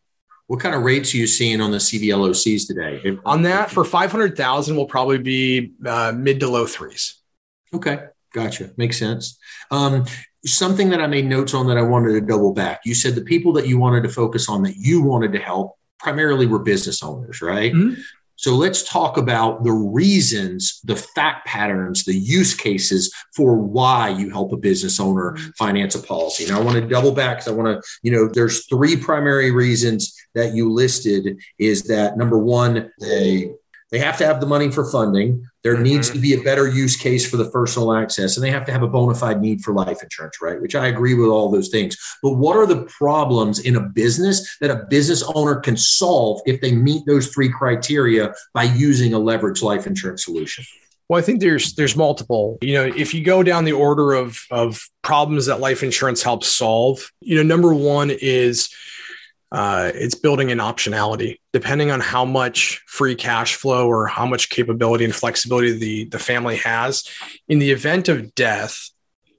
[0.47, 3.17] What kind of rates are you seeing on the CVLOCs today?
[3.25, 7.19] on that, for 500,000 will probably be uh, mid to low threes.
[7.73, 7.99] Okay,
[8.33, 8.71] gotcha.
[8.77, 9.39] Makes sense.
[9.71, 10.05] Um,
[10.45, 12.81] something that I made notes on that I wanted to double back.
[12.85, 15.77] You said the people that you wanted to focus on that you wanted to help
[15.99, 17.73] primarily were business owners, right?
[17.73, 17.99] Mm-hmm.
[18.37, 24.29] So let's talk about the reasons, the fact patterns, the use cases for why you
[24.29, 25.49] help a business owner mm-hmm.
[25.57, 26.45] finance a policy.
[26.45, 29.51] Now I want to double back because I want to, you know, there's three primary
[29.51, 33.51] reasons that you listed is that number one, they
[33.91, 35.45] they have to have the money for funding.
[35.65, 35.83] There mm-hmm.
[35.83, 38.71] needs to be a better use case for the personal access, and they have to
[38.71, 40.61] have a bona fide need for life insurance, right?
[40.61, 41.97] Which I agree with all those things.
[42.21, 46.61] But what are the problems in a business that a business owner can solve if
[46.61, 50.63] they meet those three criteria by using a leveraged life insurance solution?
[51.09, 52.59] Well, I think there's there's multiple.
[52.61, 56.47] You know, if you go down the order of of problems that life insurance helps
[56.47, 58.69] solve, you know, number one is
[59.55, 61.39] uh, it's building an optionality.
[61.53, 66.19] Depending on how much free cash flow or how much capability and flexibility the, the
[66.19, 67.07] family has
[67.47, 68.89] in the event of death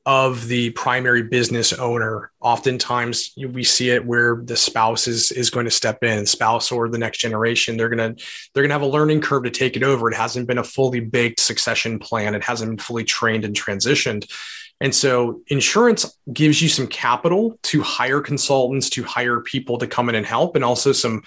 [0.07, 5.67] of the primary business owner oftentimes we see it where the spouse is is going
[5.67, 7.77] to step in spouse or the next generation.
[7.77, 10.09] They're going to they're going to have a learning curve to take it over.
[10.09, 12.35] It hasn't been a fully baked succession plan.
[12.35, 14.33] It hasn't been fully trained and transitioned
[14.81, 20.09] and so insurance gives you some capital to hire consultants, to hire people to come
[20.09, 21.23] in and help, and also some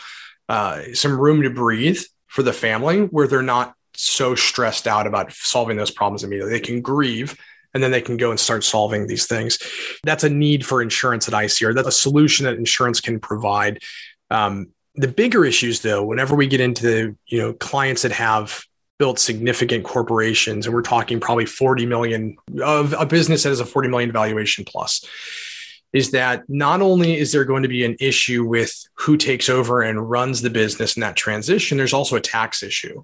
[0.48, 5.32] uh, some room to breathe for the family where they're not so stressed out about
[5.34, 6.52] solving those problems immediately.
[6.52, 7.38] They can grieve
[7.74, 9.60] and then they can go and start solving these things.
[10.04, 11.76] That's a need for insurance at ICR.
[11.76, 13.80] That's a solution that insurance can provide.
[14.32, 18.64] Um, the bigger issues, though, whenever we get into you know clients that have
[19.00, 23.66] built significant corporations and we're talking probably 40 million of a business that has a
[23.66, 25.06] 40 million valuation plus
[25.94, 29.82] is that not only is there going to be an issue with who takes over
[29.82, 33.04] and runs the business in that transition there's also a tax issue.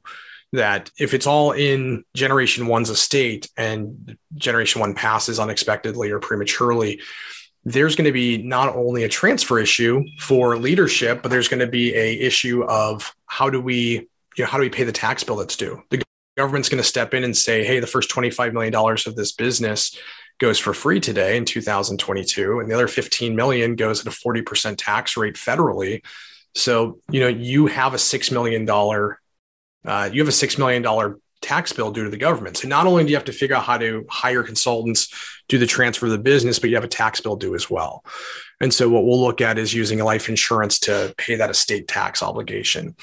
[0.51, 7.01] That if it's all in generation one's estate and generation one passes unexpectedly or prematurely
[7.63, 11.67] there's going to be not only a transfer issue for leadership but there's going to
[11.67, 14.07] be a issue of how do we
[14.37, 15.81] you know, how do we pay the tax bill that's due?
[15.89, 16.03] The
[16.37, 19.97] government's going to step in and say, hey, the first $25 million of this business
[20.39, 24.75] goes for free today in 2022 and the other 15 million goes at a 40%
[24.77, 26.03] tax rate federally.
[26.53, 31.71] So you know you have a $6 million uh, you have a $6 million tax
[31.73, 32.57] bill due to the government.
[32.57, 35.13] So not only do you have to figure out how to hire consultants
[35.47, 38.03] do the transfer of the business but you have a tax bill due as well.
[38.59, 42.23] And so what we'll look at is using life insurance to pay that estate tax
[42.23, 42.95] obligation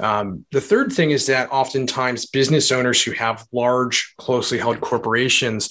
[0.00, 5.70] um, the third thing is that oftentimes business owners who have large, closely held corporations,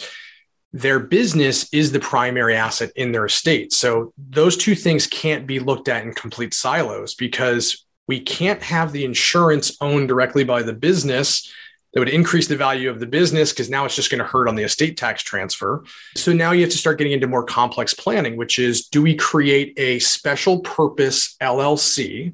[0.71, 3.71] their business is the primary asset in their estate.
[3.73, 8.91] So those two things can't be looked at in complete silos because we can't have
[8.91, 11.51] the insurance owned directly by the business
[11.93, 14.47] that would increase the value of the business because now it's just going to hurt
[14.47, 15.83] on the estate tax transfer.
[16.15, 19.15] So now you have to start getting into more complex planning, which is do we
[19.15, 22.33] create a special purpose LLC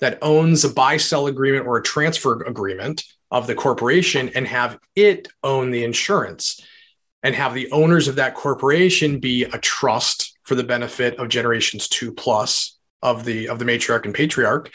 [0.00, 4.78] that owns a buy sell agreement or a transfer agreement of the corporation and have
[4.94, 6.60] it own the insurance.
[7.24, 11.88] And have the owners of that corporation be a trust for the benefit of generations
[11.88, 14.72] two plus of the of the matriarch and patriarch.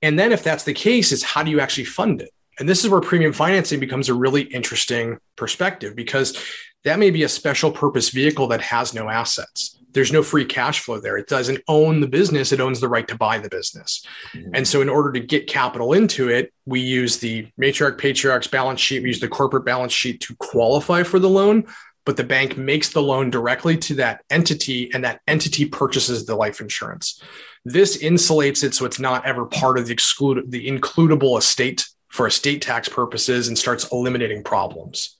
[0.00, 2.30] And then if that's the case is how do you actually fund it?
[2.60, 6.38] And this is where premium financing becomes a really interesting perspective because
[6.84, 10.80] that may be a special purpose vehicle that has no assets there's no free cash
[10.80, 11.16] flow there.
[11.16, 14.04] It doesn't own the business, it owns the right to buy the business.
[14.32, 14.50] Mm-hmm.
[14.54, 18.80] And so, in order to get capital into it, we use the matriarch patriarch's balance
[18.80, 21.64] sheet, we use the corporate balance sheet to qualify for the loan.
[22.04, 26.34] But the bank makes the loan directly to that entity, and that entity purchases the
[26.34, 27.22] life insurance.
[27.64, 32.26] This insulates it so it's not ever part of the exclude the includable estate for
[32.26, 35.16] estate tax purposes and starts eliminating problems.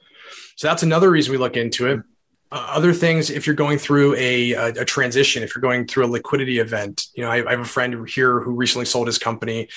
[0.57, 2.01] So that's another reason we look into it
[2.55, 6.05] uh, other things if you're going through a, a, a, transition if you're going through
[6.05, 9.19] a liquidity event you know I, I have a friend here who recently sold his
[9.19, 9.69] company.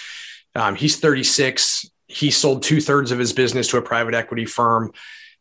[0.56, 4.92] Um, he's 36 he sold two-thirds of his business to a private equity firm.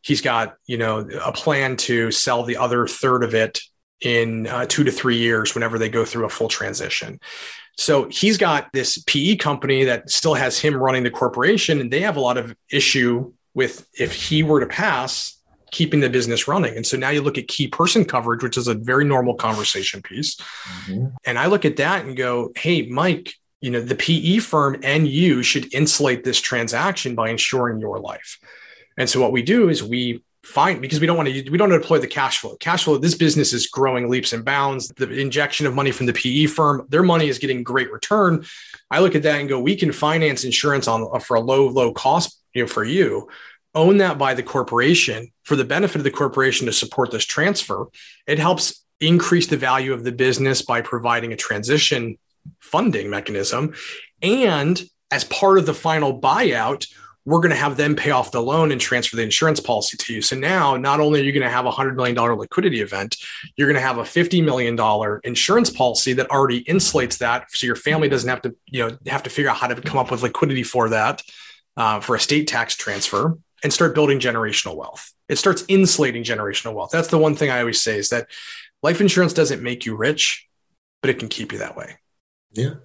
[0.01, 3.59] He's got you know a plan to sell the other third of it
[4.01, 7.19] in uh, two to three years whenever they go through a full transition.
[7.77, 12.01] So he's got this pe company that still has him running the corporation and they
[12.01, 15.36] have a lot of issue with if he were to pass
[15.71, 16.75] keeping the business running.
[16.75, 20.01] And so now you look at key person coverage, which is a very normal conversation
[20.01, 20.35] piece.
[20.35, 21.07] Mm-hmm.
[21.25, 25.07] And I look at that and go, hey, Mike, you know, the PE firm and
[25.07, 28.39] you should insulate this transaction by insuring your life.
[28.97, 31.69] And so what we do is we find because we don't want to we don't
[31.69, 32.55] deploy the cash flow.
[32.55, 34.87] Cash flow, this business is growing leaps and bounds.
[34.89, 38.45] The injection of money from the PE firm, their money is getting great return.
[38.89, 41.91] I look at that and go, we can finance insurance on for a low, low
[41.91, 43.27] cost, you know, for you
[43.77, 47.87] own that by the corporation for the benefit of the corporation to support this transfer,
[48.25, 52.17] it helps increase the value of the business by providing a transition
[52.59, 53.73] funding mechanism.
[54.21, 56.87] And as part of the final buyout,
[57.23, 60.13] we're going to have them pay off the loan and transfer the insurance policy to
[60.13, 60.21] you.
[60.21, 63.17] So now, not only are you going to have a $100 million liquidity event,
[63.57, 64.79] you're going to have a $50 million
[65.25, 67.51] insurance policy that already insulates that.
[67.51, 69.97] So your family doesn't have to, you know, have to figure out how to come
[69.97, 71.21] up with liquidity for that,
[71.75, 75.13] uh, for state tax transfer and start building generational wealth.
[75.29, 76.91] It starts insulating generational wealth.
[76.91, 78.27] That's the one thing I always say is that
[78.83, 80.47] life insurance doesn't make you rich,
[81.01, 81.95] but it can keep you that way.
[82.53, 82.75] Yeah.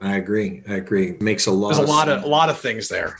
[0.00, 0.62] I agree.
[0.68, 1.10] I agree.
[1.10, 1.74] It makes a lot.
[1.74, 2.18] There's a lot sense.
[2.18, 3.18] of a lot of things there.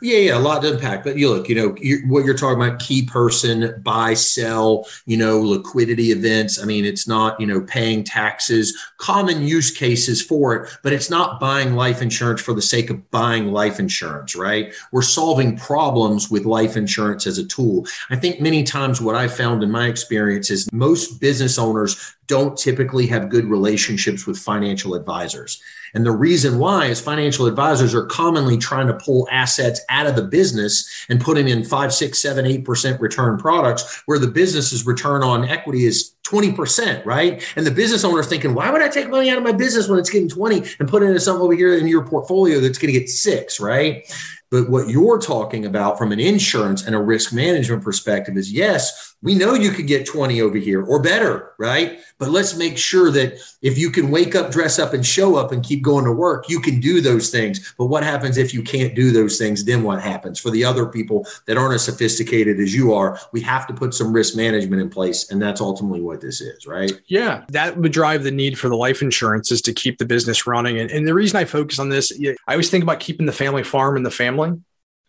[0.00, 1.04] Yeah, yeah, a lot to unpack.
[1.04, 5.16] But you look, you know, you're, what you're talking about, key person, buy, sell, you
[5.16, 6.60] know, liquidity events.
[6.60, 11.10] I mean, it's not, you know, paying taxes, common use cases for it, but it's
[11.10, 14.72] not buying life insurance for the sake of buying life insurance, right?
[14.90, 17.86] We're solving problems with life insurance as a tool.
[18.08, 22.56] I think many times what I found in my experience is most business owners don't
[22.56, 25.60] typically have good relationships with financial advisors.
[25.94, 30.16] And the reason why is financial advisors are commonly trying to pull assets out of
[30.16, 34.26] the business and put them in five, six, seven, eight percent return products where the
[34.26, 37.42] business's return on equity is 20%, right?
[37.56, 39.88] And the business owner is thinking, why would I take money out of my business
[39.88, 42.78] when it's getting 20 and put it into something over here in your portfolio that's
[42.78, 44.04] going to get six, right?
[44.50, 49.16] But what you're talking about from an insurance and a risk management perspective is yes,
[49.20, 51.98] we know you could get 20 over here or better, right?
[52.18, 55.50] But let's make sure that if you can wake up, dress up, and show up
[55.50, 57.74] and keep going to work, you can do those things.
[57.76, 59.64] But what happens if you can't do those things?
[59.64, 60.38] Then what happens?
[60.38, 63.92] For the other people that aren't as sophisticated as you are, we have to put
[63.92, 65.30] some risk management in place.
[65.30, 66.92] And that's ultimately what this is, right?
[67.06, 67.44] Yeah.
[67.48, 70.78] That would drive the need for the life insurance is to keep the business running.
[70.78, 72.12] And, and the reason I focus on this,
[72.46, 74.37] I always think about keeping the family farm and the family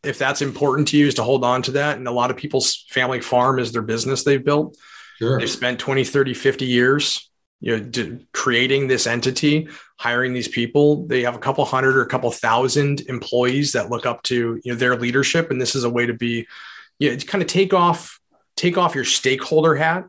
[0.04, 1.98] if that's important to you is to hold on to that.
[1.98, 4.78] And a lot of people's family farm is their business they've built.
[5.18, 5.38] Sure.
[5.38, 9.68] they've spent 20 30 50 years you know creating this entity
[9.98, 11.06] hiring these people.
[11.08, 14.72] They have a couple hundred or a couple thousand employees that look up to you
[14.72, 15.52] know their leadership.
[15.52, 16.48] And this is a way to be
[17.00, 18.20] you know, to kind of take off
[18.56, 20.06] take off your stakeholder hat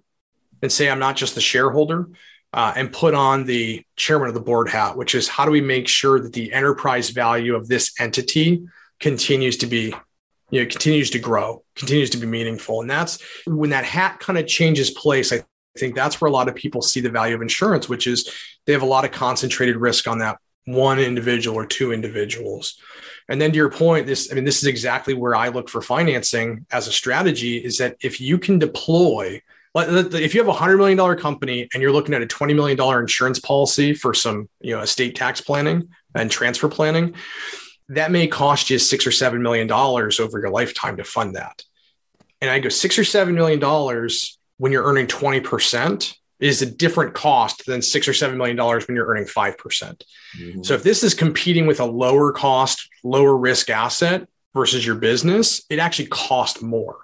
[0.63, 2.09] and say i'm not just the shareholder
[2.53, 5.61] uh, and put on the chairman of the board hat which is how do we
[5.61, 8.67] make sure that the enterprise value of this entity
[9.01, 9.95] continues to be
[10.51, 12.81] you know continues to grow continues to be meaningful.
[12.81, 15.43] And that's when that hat kind of changes place i
[15.79, 18.29] think that's where a lot of people see the value of insurance which is
[18.67, 22.79] they have a lot of concentrated risk on that one individual or two individuals.
[23.29, 25.81] And then to your point this i mean this is exactly where i look for
[25.81, 29.41] financing as a strategy is that if you can deploy
[29.73, 33.01] if you have a hundred million dollar company and you're looking at a $20 million
[33.01, 37.15] insurance policy for some you know estate tax planning and transfer planning
[37.91, 41.63] that may cost you six or seven million dollars over your lifetime to fund that.
[42.41, 47.15] And I go six or seven million dollars when you're earning 20% is a different
[47.15, 49.59] cost than six or seven million dollars when you're earning 5%.
[49.59, 50.05] percent
[50.37, 54.87] mm hmm So if this is competing with a lower cost, lower risk asset versus
[54.87, 56.99] your business, it actually costs more.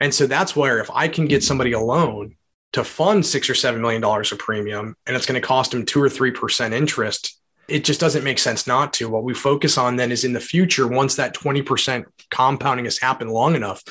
[0.00, 2.36] And so that's where if I can get somebody a loan
[2.72, 5.86] to fund six or seven million dollars of premium and it's going to cost them
[5.86, 7.39] two or three percent interest
[7.70, 9.08] it just doesn't make sense not to.
[9.08, 13.30] What we focus on then is in the future, once that 20% compounding has happened
[13.30, 13.82] long enough,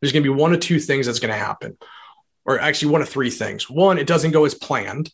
[0.00, 1.76] there's going to be one or two things that's going to happen,
[2.44, 3.68] or actually one of three things.
[3.68, 5.10] One, it doesn't go as planned.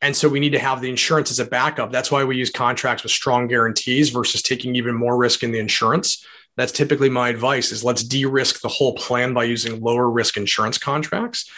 [0.00, 1.92] And so we need to have the insurance as a backup.
[1.92, 5.60] That's why we use contracts with strong guarantees versus taking even more risk in the
[5.60, 6.26] insurance.
[6.56, 10.76] That's typically my advice is let's de-risk the whole plan by using lower risk insurance
[10.76, 11.48] contracts.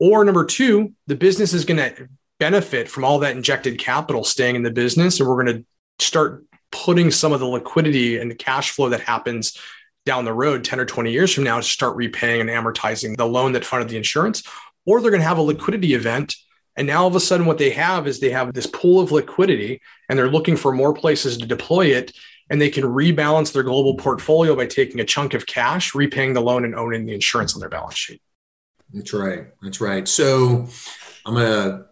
[0.00, 2.08] Or number two, the business is going to
[2.38, 5.20] benefit from all that injected capital staying in the business.
[5.20, 9.00] And we're going to start putting some of the liquidity and the cash flow that
[9.00, 9.58] happens
[10.04, 13.26] down the road 10 or 20 years from now to start repaying and amortizing the
[13.26, 14.42] loan that funded the insurance.
[14.84, 16.36] Or they're going to have a liquidity event.
[16.76, 19.10] And now all of a sudden, what they have is they have this pool of
[19.10, 22.12] liquidity and they're looking for more places to deploy it.
[22.48, 26.40] And they can rebalance their global portfolio by taking a chunk of cash, repaying the
[26.40, 28.22] loan, and owning the insurance on their balance sheet.
[28.92, 29.46] That's right.
[29.62, 30.06] That's right.
[30.06, 30.68] So
[31.24, 31.86] I'm going to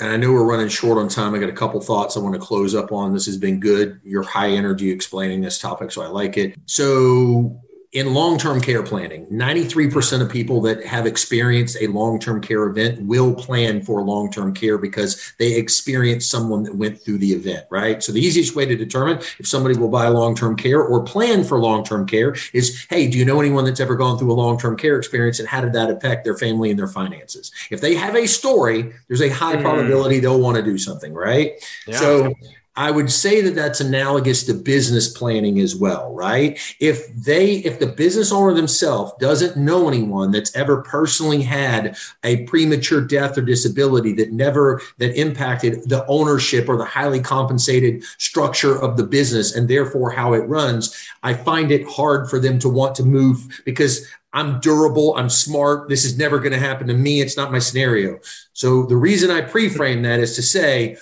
[0.00, 1.34] and I know we're running short on time.
[1.34, 3.12] I got a couple thoughts I want to close up on.
[3.12, 4.00] This has been good.
[4.04, 6.54] You're high energy explaining this topic, so I like it.
[6.66, 7.60] So
[7.92, 13.34] in long-term care planning 93% of people that have experienced a long-term care event will
[13.34, 18.12] plan for long-term care because they experienced someone that went through the event right so
[18.12, 22.06] the easiest way to determine if somebody will buy long-term care or plan for long-term
[22.06, 25.38] care is hey do you know anyone that's ever gone through a long-term care experience
[25.38, 28.92] and how did that affect their family and their finances if they have a story
[29.08, 29.62] there's a high mm.
[29.62, 31.52] probability they'll want to do something right
[31.86, 31.98] yeah.
[31.98, 32.34] so
[32.78, 36.60] I would say that that's analogous to business planning as well, right?
[36.78, 42.44] If they, if the business owner themselves doesn't know anyone that's ever personally had a
[42.44, 48.80] premature death or disability that never, that impacted the ownership or the highly compensated structure
[48.80, 52.68] of the business and therefore how it runs, I find it hard for them to
[52.68, 56.94] want to move because I'm durable, I'm smart, this is never going to happen to
[56.94, 57.22] me.
[57.22, 58.20] It's not my scenario.
[58.52, 60.96] So the reason I pre-frame that is to say,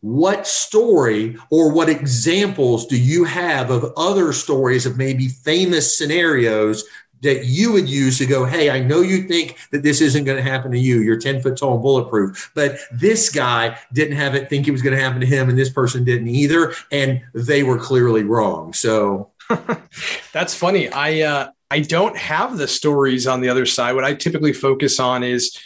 [0.00, 6.84] what story or what examples do you have of other stories of maybe famous scenarios
[7.22, 10.36] that you would use to go, hey, I know you think that this isn't going
[10.36, 11.00] to happen to you.
[11.00, 14.82] You're 10 foot tall and bulletproof, but this guy didn't have it think it was
[14.82, 16.74] going to happen to him, and this person didn't either.
[16.92, 18.72] And they were clearly wrong.
[18.74, 19.30] So
[20.32, 20.88] that's funny.
[20.90, 23.94] I, uh, I don't have the stories on the other side.
[23.94, 25.58] What I typically focus on is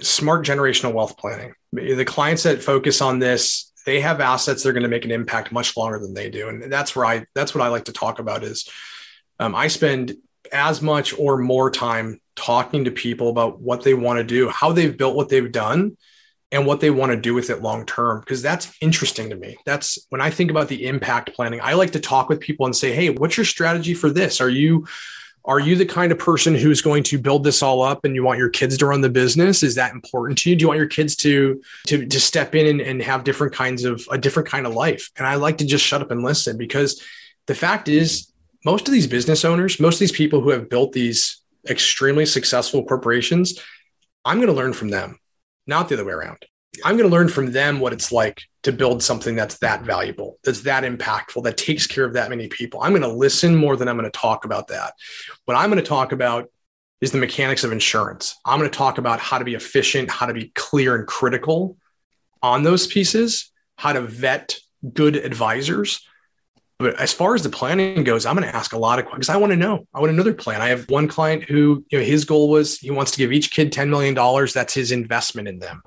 [0.00, 1.54] smart generational wealth planning.
[1.72, 5.10] The clients that focus on this they have assets that are going to make an
[5.10, 6.50] impact much longer than they do.
[6.50, 8.68] And that's where i that's what i like to talk about is
[9.38, 10.14] um, i spend
[10.52, 14.72] as much or more time talking to people about what they want to do how
[14.72, 15.96] they've built what they've done
[16.52, 19.56] and what they want to do with it long term because that's interesting to me.
[19.64, 22.76] That's when i think about the impact planning i like to talk with people and
[22.76, 24.42] say hey what's your strategy for this?
[24.42, 24.86] Are you
[25.48, 28.22] are you the kind of person who's going to build this all up and you
[28.22, 29.62] want your kids to run the business?
[29.62, 30.56] Is that important to you?
[30.56, 33.84] Do you want your kids to to, to step in and, and have different kinds
[33.84, 35.10] of a different kind of life?
[35.16, 37.02] And i like to just shut up and listen because
[37.46, 38.30] the fact is
[38.64, 42.84] most of these business owners most of these people who have built these extremely successful
[42.84, 43.60] corporations
[44.24, 45.18] i'm going to learn from them
[45.66, 46.38] not the other way around
[46.84, 50.38] i'm going to learn from them what it's like to build something that's that valuable,
[50.44, 52.80] that's that impactful, that takes care of that many people.
[52.82, 54.92] I'm going to listen more than I'm going to talk about that.
[55.46, 56.50] What I'm going to talk about
[57.00, 58.36] is the mechanics of insurance.
[58.44, 61.78] I'm going to talk about how to be efficient, how to be clear and critical
[62.42, 64.56] on those pieces, how to vet
[64.92, 66.06] good advisors.
[66.78, 69.28] But as far as the planning goes, I'm going to ask a lot of questions
[69.28, 69.86] I want to know.
[69.94, 70.60] I want another plan.
[70.60, 73.50] I have one client who, you know, his goal was he wants to give each
[73.50, 74.14] kid $10 million.
[74.14, 75.82] That's his investment in them.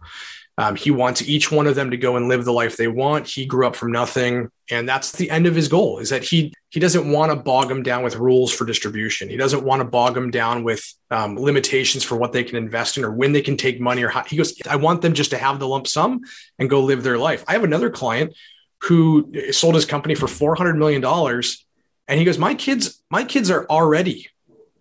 [0.58, 3.28] Um, he wants each one of them to go and live the life they want.
[3.28, 6.00] He grew up from nothing, and that's the end of his goal.
[6.00, 9.30] Is that he he doesn't want to bog them down with rules for distribution.
[9.30, 12.98] He doesn't want to bog them down with um, limitations for what they can invest
[12.98, 14.24] in or when they can take money or how.
[14.24, 16.22] He goes, I want them just to have the lump sum
[16.60, 17.44] and go live their life.
[17.48, 18.36] I have another client
[18.84, 21.66] who sold his company for four hundred million dollars,
[22.08, 24.28] and he goes, my kids, my kids are already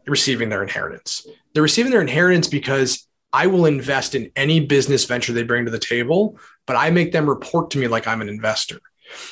[0.06, 1.26] receiving their inheritance.
[1.54, 5.70] They're receiving their inheritance because I will invest in any business venture they bring to
[5.70, 8.80] the table, but I make them report to me like I'm an investor.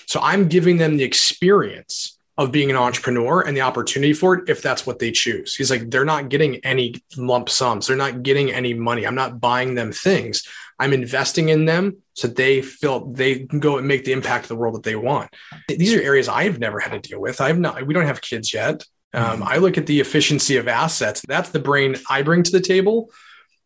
[0.06, 4.48] So I'm giving them the experience of being an entrepreneur and the opportunity for it
[4.48, 5.56] if that's what they choose.
[5.56, 9.06] He's like, they're not getting any lump sums, they're not getting any money.
[9.06, 10.46] I'm not buying them things.
[10.78, 14.48] I'm investing in them so they feel they can go and make the impact of
[14.50, 15.30] the world that they want.
[15.66, 17.40] These are areas I've never had to deal with.
[17.40, 18.84] I've not, we don't have kids yet.
[19.12, 19.42] Um, mm-hmm.
[19.42, 21.22] I look at the efficiency of assets.
[21.26, 23.10] That's the brain I bring to the table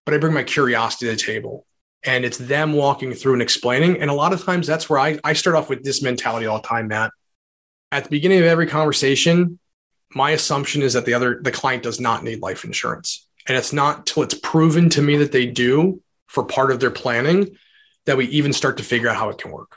[0.05, 1.67] but I bring my curiosity to the table.
[2.05, 4.01] And it's them walking through and explaining.
[4.01, 6.61] And a lot of times that's where I, I start off with this mentality all
[6.61, 7.13] the time, Matt.
[7.93, 9.61] At the beginning of every conversation,
[10.15, 13.29] my assumption is that the other the client does not need life insurance.
[13.47, 16.91] And it's not till it's proven to me that they do for part of their
[16.91, 17.57] planning
[18.07, 19.77] that we even start to figure out how it can work.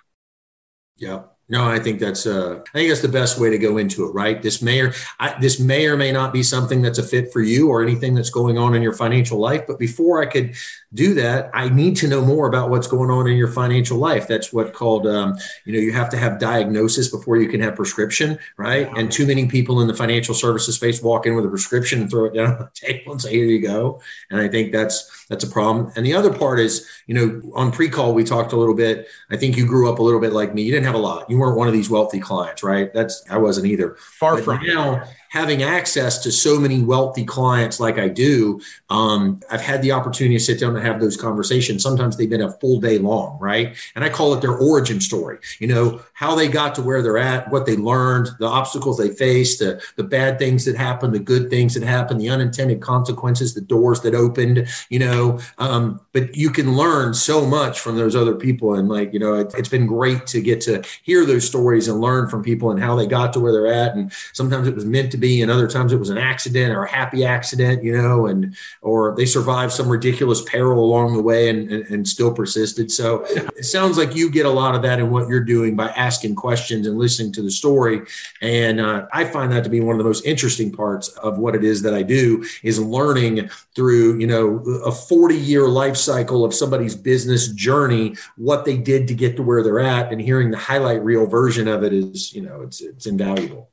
[0.97, 1.23] Yeah.
[1.47, 4.13] No, I think that's uh, I think that's the best way to go into it,
[4.13, 4.41] right?
[4.41, 7.41] This may or I, this may or may not be something that's a fit for
[7.41, 9.67] you or anything that's going on in your financial life.
[9.67, 10.55] But before I could
[10.95, 14.27] do that, I need to know more about what's going on in your financial life.
[14.27, 17.75] That's what called, um, you know, you have to have diagnosis before you can have
[17.75, 18.89] prescription, right?
[18.95, 22.09] And too many people in the financial services space walk in with a prescription and
[22.09, 25.25] throw it down on the table and say, "Here you go." And I think that's
[25.29, 25.91] that's a problem.
[25.95, 29.07] And the other part is, you know, on pre-call we talked a little bit.
[29.29, 30.63] I think you grew up a little bit like me.
[30.63, 31.29] You didn't have a lot.
[31.29, 32.93] You weren't one of these wealthy clients, right?
[32.93, 33.95] That's I wasn't either.
[34.19, 35.03] Far but from now
[35.35, 38.57] having access to so many wealthy clients like I do,
[38.89, 41.83] um, I've had the opportunity to sit down and have those conversations.
[41.83, 43.75] Sometimes they've been a full day long, right?
[43.95, 45.39] And I call it their origin story.
[45.59, 49.09] You know, how they got to where they're at, what they learned, the obstacles they
[49.09, 53.53] faced, the, the bad things that happened, the good things that happened, the unintended consequences,
[53.53, 55.37] the doors that opened, you know.
[55.57, 58.75] Um, but you can learn so much from those other people.
[58.75, 61.99] And like, you know, it, it's been great to get to hear those stories and
[61.99, 63.95] learn from people and how they got to where they're at.
[63.95, 66.75] And sometimes it was meant to be be, and other times it was an accident
[66.75, 71.21] or a happy accident, you know, and or they survived some ridiculous peril along the
[71.21, 72.91] way and, and, and still persisted.
[72.91, 73.23] So
[73.57, 76.35] it sounds like you get a lot of that in what you're doing by asking
[76.35, 78.01] questions and listening to the story.
[78.41, 81.55] And uh, I find that to be one of the most interesting parts of what
[81.55, 86.45] it is that I do is learning through, you know, a 40 year life cycle
[86.45, 90.51] of somebody's business journey, what they did to get to where they're at and hearing
[90.51, 93.69] the highlight reel version of it is, you know, it's, it's invaluable.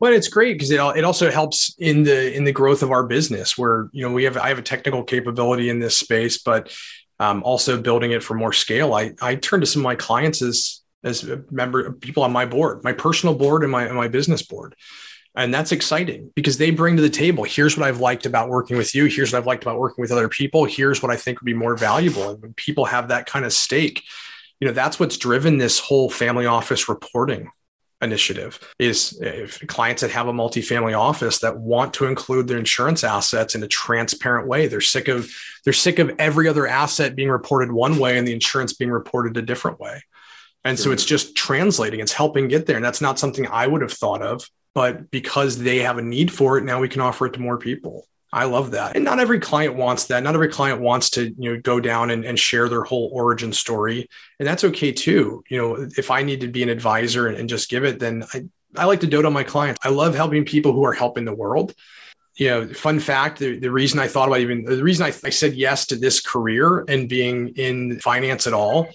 [0.00, 3.06] Well, it's great because it, it also helps in the in the growth of our
[3.06, 3.56] business.
[3.56, 6.74] Where you know we have I have a technical capability in this space, but
[7.18, 8.94] um, also building it for more scale.
[8.94, 12.84] I I turn to some of my clients as as member people on my board,
[12.84, 14.74] my personal board and my and my business board,
[15.34, 17.44] and that's exciting because they bring to the table.
[17.44, 19.06] Here's what I've liked about working with you.
[19.06, 20.64] Here's what I've liked about working with other people.
[20.64, 22.30] Here's what I think would be more valuable.
[22.30, 24.02] And when people have that kind of stake,
[24.60, 27.50] you know that's what's driven this whole family office reporting
[28.02, 33.04] initiative is if clients that have a multifamily office that want to include their insurance
[33.04, 35.30] assets in a transparent way they're sick of
[35.64, 39.36] they're sick of every other asset being reported one way and the insurance being reported
[39.36, 40.02] a different way.
[40.64, 40.84] And sure.
[40.84, 42.76] so it's just translating it's helping get there.
[42.76, 44.44] And that's not something i would have thought of
[44.74, 47.58] but because they have a need for it now we can offer it to more
[47.58, 48.96] people I love that.
[48.96, 50.22] And not every client wants that.
[50.22, 53.52] Not every client wants to, you know, go down and, and share their whole origin
[53.52, 54.08] story.
[54.38, 55.44] And that's okay too.
[55.50, 58.24] You know, if I need to be an advisor and, and just give it, then
[58.32, 58.44] I,
[58.76, 59.80] I like to dote on my clients.
[59.84, 61.74] I love helping people who are helping the world.
[62.36, 65.30] You know, fun fact, the, the reason I thought about even the reason I, I
[65.30, 68.88] said yes to this career and being in finance at all.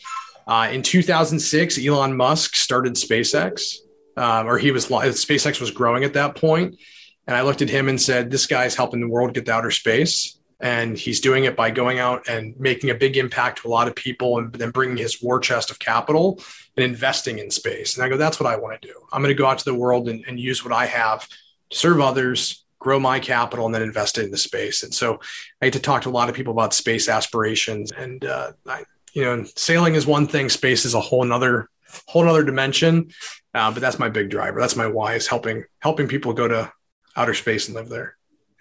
[0.47, 3.75] Uh, in 2006, Elon Musk started SpaceX,
[4.15, 6.79] um, or he was SpaceX was growing at that point
[7.27, 9.71] and I looked at him and said, This guy's helping the world get to outer
[9.71, 10.39] space.
[10.59, 13.87] And he's doing it by going out and making a big impact to a lot
[13.87, 16.41] of people and then bringing his war chest of capital
[16.75, 17.95] and investing in space.
[17.95, 18.93] And I go, That's what I want to do.
[19.11, 21.77] I'm going to go out to the world and, and use what I have to
[21.77, 24.83] serve others, grow my capital, and then invest it into space.
[24.83, 25.19] And so
[25.61, 27.91] I get to talk to a lot of people about space aspirations.
[27.91, 31.69] And, uh, I, you know, sailing is one thing, space is a whole nother
[32.07, 33.09] whole another dimension.
[33.53, 34.59] Uh, but that's my big driver.
[34.59, 36.71] That's my why is helping helping people go to
[37.17, 38.16] outer space and live there.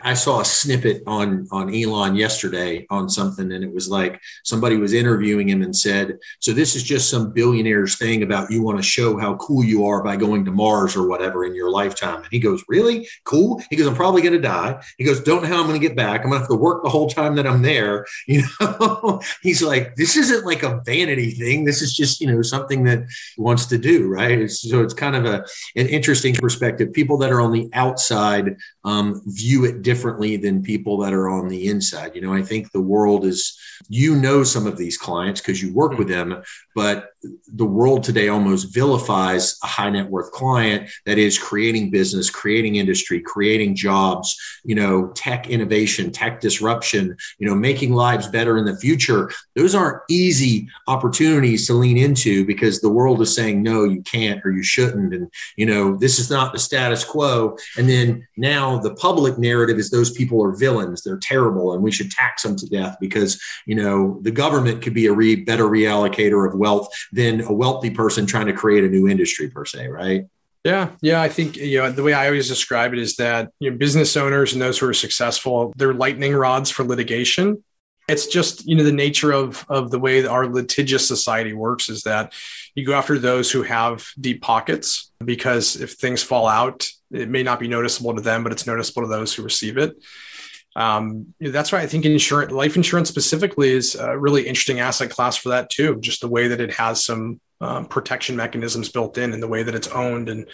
[0.06, 4.76] I saw a snippet on on Elon yesterday on something, and it was like somebody
[4.76, 8.76] was interviewing him and said, "So this is just some billionaire's thing about you want
[8.76, 12.18] to show how cool you are by going to Mars or whatever in your lifetime."
[12.18, 15.42] And he goes, "Really cool?" He goes, "I'm probably going to die." He goes, "Don't
[15.42, 16.20] know how I'm going to get back.
[16.20, 19.62] I'm going to have to work the whole time that I'm there." You know, he's
[19.62, 21.64] like, "This isn't like a vanity thing.
[21.64, 23.04] This is just you know something that
[23.38, 25.44] wants to do, right?" It's, so it's kind of a
[25.74, 26.92] an interesting perspective.
[26.92, 29.95] People that are on the outside um, view it differently
[30.36, 32.14] than people that are on the inside.
[32.14, 35.72] You know, I think the world is, you know, some of these clients because you
[35.72, 36.30] work with mm-hmm.
[36.30, 36.42] them,
[36.76, 37.12] but
[37.54, 42.76] the world today almost vilifies a high net worth client that is creating business, creating
[42.76, 48.66] industry, creating jobs, you know, tech innovation, tech disruption, you know, making lives better in
[48.66, 49.30] the future.
[49.54, 54.44] Those aren't easy opportunities to lean into because the world is saying, no, you can't
[54.44, 55.14] or you shouldn't.
[55.14, 57.56] And, you know, this is not the status quo.
[57.78, 61.90] And then now the public narrative is those people are villains, they're terrible, and we
[61.90, 65.64] should tax them to death because, you know, the government could be a re- better
[65.64, 66.65] reallocator of wealth
[67.12, 70.26] than a wealthy person trying to create a new industry per se, right?
[70.64, 71.22] Yeah, yeah.
[71.22, 74.16] I think you know the way I always describe it is that you know, business
[74.16, 77.62] owners and those who are successful, they're lightning rods for litigation.
[78.08, 82.02] It's just you know the nature of of the way our litigious society works is
[82.02, 82.34] that
[82.74, 87.44] you go after those who have deep pockets because if things fall out, it may
[87.44, 89.96] not be noticeable to them, but it's noticeable to those who receive it.
[90.76, 95.36] Um, that's why I think insurance, life insurance specifically, is a really interesting asset class
[95.36, 95.98] for that too.
[96.00, 99.62] Just the way that it has some um, protection mechanisms built in, and the way
[99.62, 100.28] that it's owned.
[100.28, 100.46] And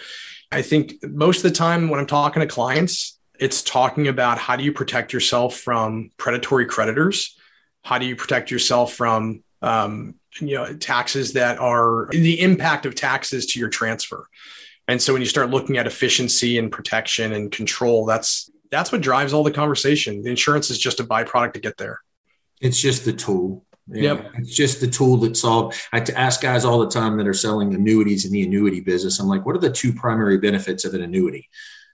[0.49, 4.55] I think most of the time when I'm talking to clients, it's talking about how
[4.55, 7.37] do you protect yourself from predatory creditors,
[7.83, 12.95] how do you protect yourself from um, you know taxes that are the impact of
[12.95, 14.27] taxes to your transfer.
[14.87, 19.01] And so when you start looking at efficiency and protection and control, that's that's what
[19.01, 20.23] drives all the conversation.
[20.23, 21.99] The insurance is just a byproduct to get there.
[22.59, 23.65] It's just the tool.
[23.87, 24.31] Yeah, yep.
[24.37, 25.75] It's just the tool that solve.
[25.91, 29.19] I to ask guys all the time that are selling annuities in the annuity business.
[29.19, 31.49] I'm like, what are the two primary benefits of an annuity?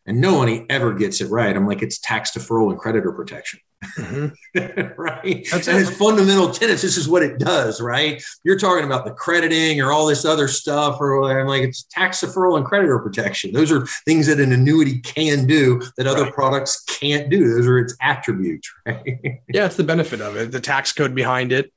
[0.06, 1.56] And no one ever gets it right.
[1.56, 3.60] I'm like, it's tax deferral and creditor protection.
[3.84, 5.02] Mm-hmm.
[5.02, 5.48] right.
[5.52, 6.82] That's and its fundamental tenets.
[6.82, 8.22] This is what it does, right?
[8.44, 12.22] You're talking about the crediting or all this other stuff, or I'm like, it's tax
[12.22, 13.54] deferral and creditor protection.
[13.54, 16.34] Those are things that an annuity can do that other right.
[16.34, 17.56] products can't do.
[17.56, 19.42] Those are its attributes, right?
[19.50, 21.72] yeah, it's the benefit of it, the tax code behind it.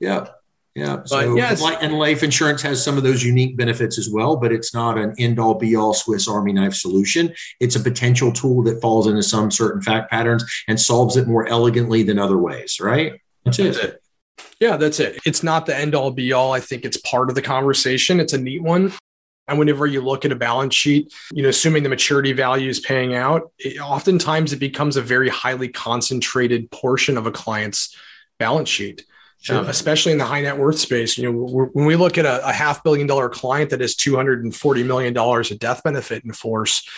[0.00, 0.28] Yeah.
[0.78, 1.02] Yeah.
[1.06, 4.72] So, yeah, and life insurance has some of those unique benefits as well, but it's
[4.72, 7.34] not an end all be all Swiss Army knife solution.
[7.58, 11.48] It's a potential tool that falls into some certain fact patterns and solves it more
[11.48, 13.20] elegantly than other ways, right?
[13.44, 13.76] That's it.
[13.76, 14.02] It.
[14.60, 15.18] Yeah, that's it.
[15.26, 16.52] It's not the end all be all.
[16.52, 18.20] I think it's part of the conversation.
[18.20, 18.92] It's a neat one.
[19.48, 22.78] And whenever you look at a balance sheet, you know, assuming the maturity value is
[22.78, 27.96] paying out, it, oftentimes it becomes a very highly concentrated portion of a client's
[28.38, 29.04] balance sheet.
[29.40, 29.58] Sure.
[29.58, 31.16] Um, especially in the high net worth space.
[31.16, 34.84] You know, when we look at a, a half billion dollar client that has $240
[34.84, 36.88] million of death benefit in force,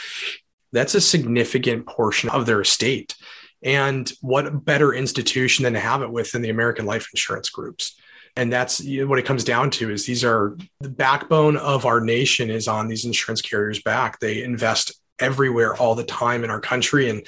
[0.73, 3.15] that's a significant portion of their estate.
[3.63, 8.01] And what better institution than to have it with than the American life insurance groups?
[8.37, 12.49] And that's what it comes down to is these are the backbone of our nation
[12.49, 14.19] is on these insurance carriers back.
[14.19, 17.27] They invest everywhere all the time in our country and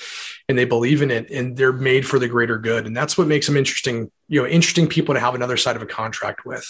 [0.48, 3.26] and they believe in it and they're made for the greater good and that's what
[3.26, 6.66] makes them interesting you know interesting people to have another side of a contract with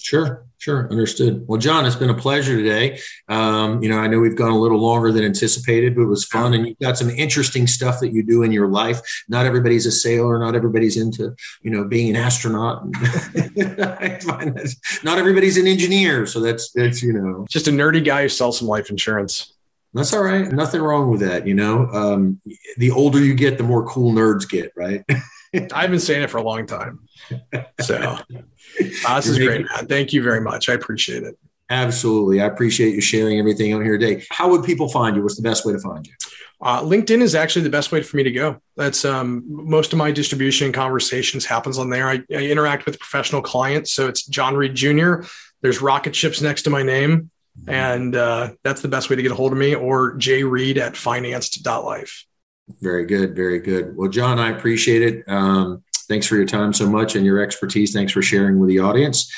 [0.00, 1.44] Sure, sure, understood.
[1.48, 3.00] Well, John, it's been a pleasure today.
[3.28, 6.24] Um, you know, I know we've gone a little longer than anticipated, but it was
[6.24, 9.00] fun, and you've got some interesting stuff that you do in your life.
[9.28, 12.84] Not everybody's a sailor, not everybody's into, you know, being an astronaut.
[12.96, 14.72] I find that
[15.02, 18.60] not everybody's an engineer, so that's that's you know, just a nerdy guy who sells
[18.60, 19.52] some life insurance.
[19.94, 20.46] That's all right.
[20.52, 21.44] Nothing wrong with that.
[21.44, 22.40] You know, um,
[22.76, 25.02] the older you get, the more cool nerds get, right?
[25.72, 27.08] I've been saying it for a long time.
[27.80, 27.96] So
[29.06, 29.86] uh, this is great, man.
[29.86, 30.68] Thank you very much.
[30.68, 31.38] I appreciate it.
[31.70, 32.40] Absolutely.
[32.40, 34.24] I appreciate you sharing everything on here today.
[34.30, 35.22] How would people find you?
[35.22, 36.14] What's the best way to find you?
[36.60, 38.60] Uh, LinkedIn is actually the best way for me to go.
[38.76, 42.08] That's um, most of my distribution conversations happens on there.
[42.08, 45.22] I, I, interact with professional clients, so it's John Reed Jr.
[45.60, 47.30] There's rocket ships next to my name,
[47.60, 47.70] mm-hmm.
[47.70, 49.76] and uh, that's the best way to get a hold of me.
[49.76, 52.24] Or jreed at financed.life.
[52.80, 53.34] Very good.
[53.34, 53.96] Very good.
[53.96, 55.24] Well, John, I appreciate it.
[55.28, 57.92] Um, thanks for your time so much and your expertise.
[57.92, 59.32] Thanks for sharing with the audience.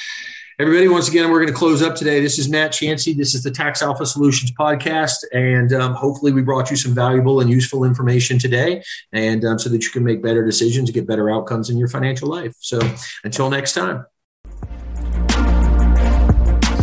[0.58, 2.20] Everybody, once again, we're going to close up today.
[2.20, 3.14] This is Matt Chancey.
[3.14, 5.24] This is the Tax Alpha Solutions podcast.
[5.32, 8.82] And um, hopefully, we brought you some valuable and useful information today,
[9.12, 12.28] and um, so that you can make better decisions, get better outcomes in your financial
[12.28, 12.54] life.
[12.60, 12.78] So
[13.24, 14.04] until next time.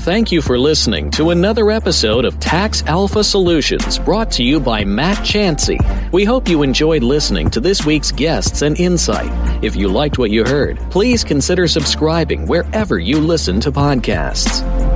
[0.07, 4.85] Thank you for listening to another episode of Tax Alpha Solutions brought to you by
[4.85, 5.77] Matt Chancey.
[6.13, 9.29] We hope you enjoyed listening to this week's guests and insight.
[9.61, 14.86] If you liked what you heard, please consider subscribing wherever you listen to podcasts.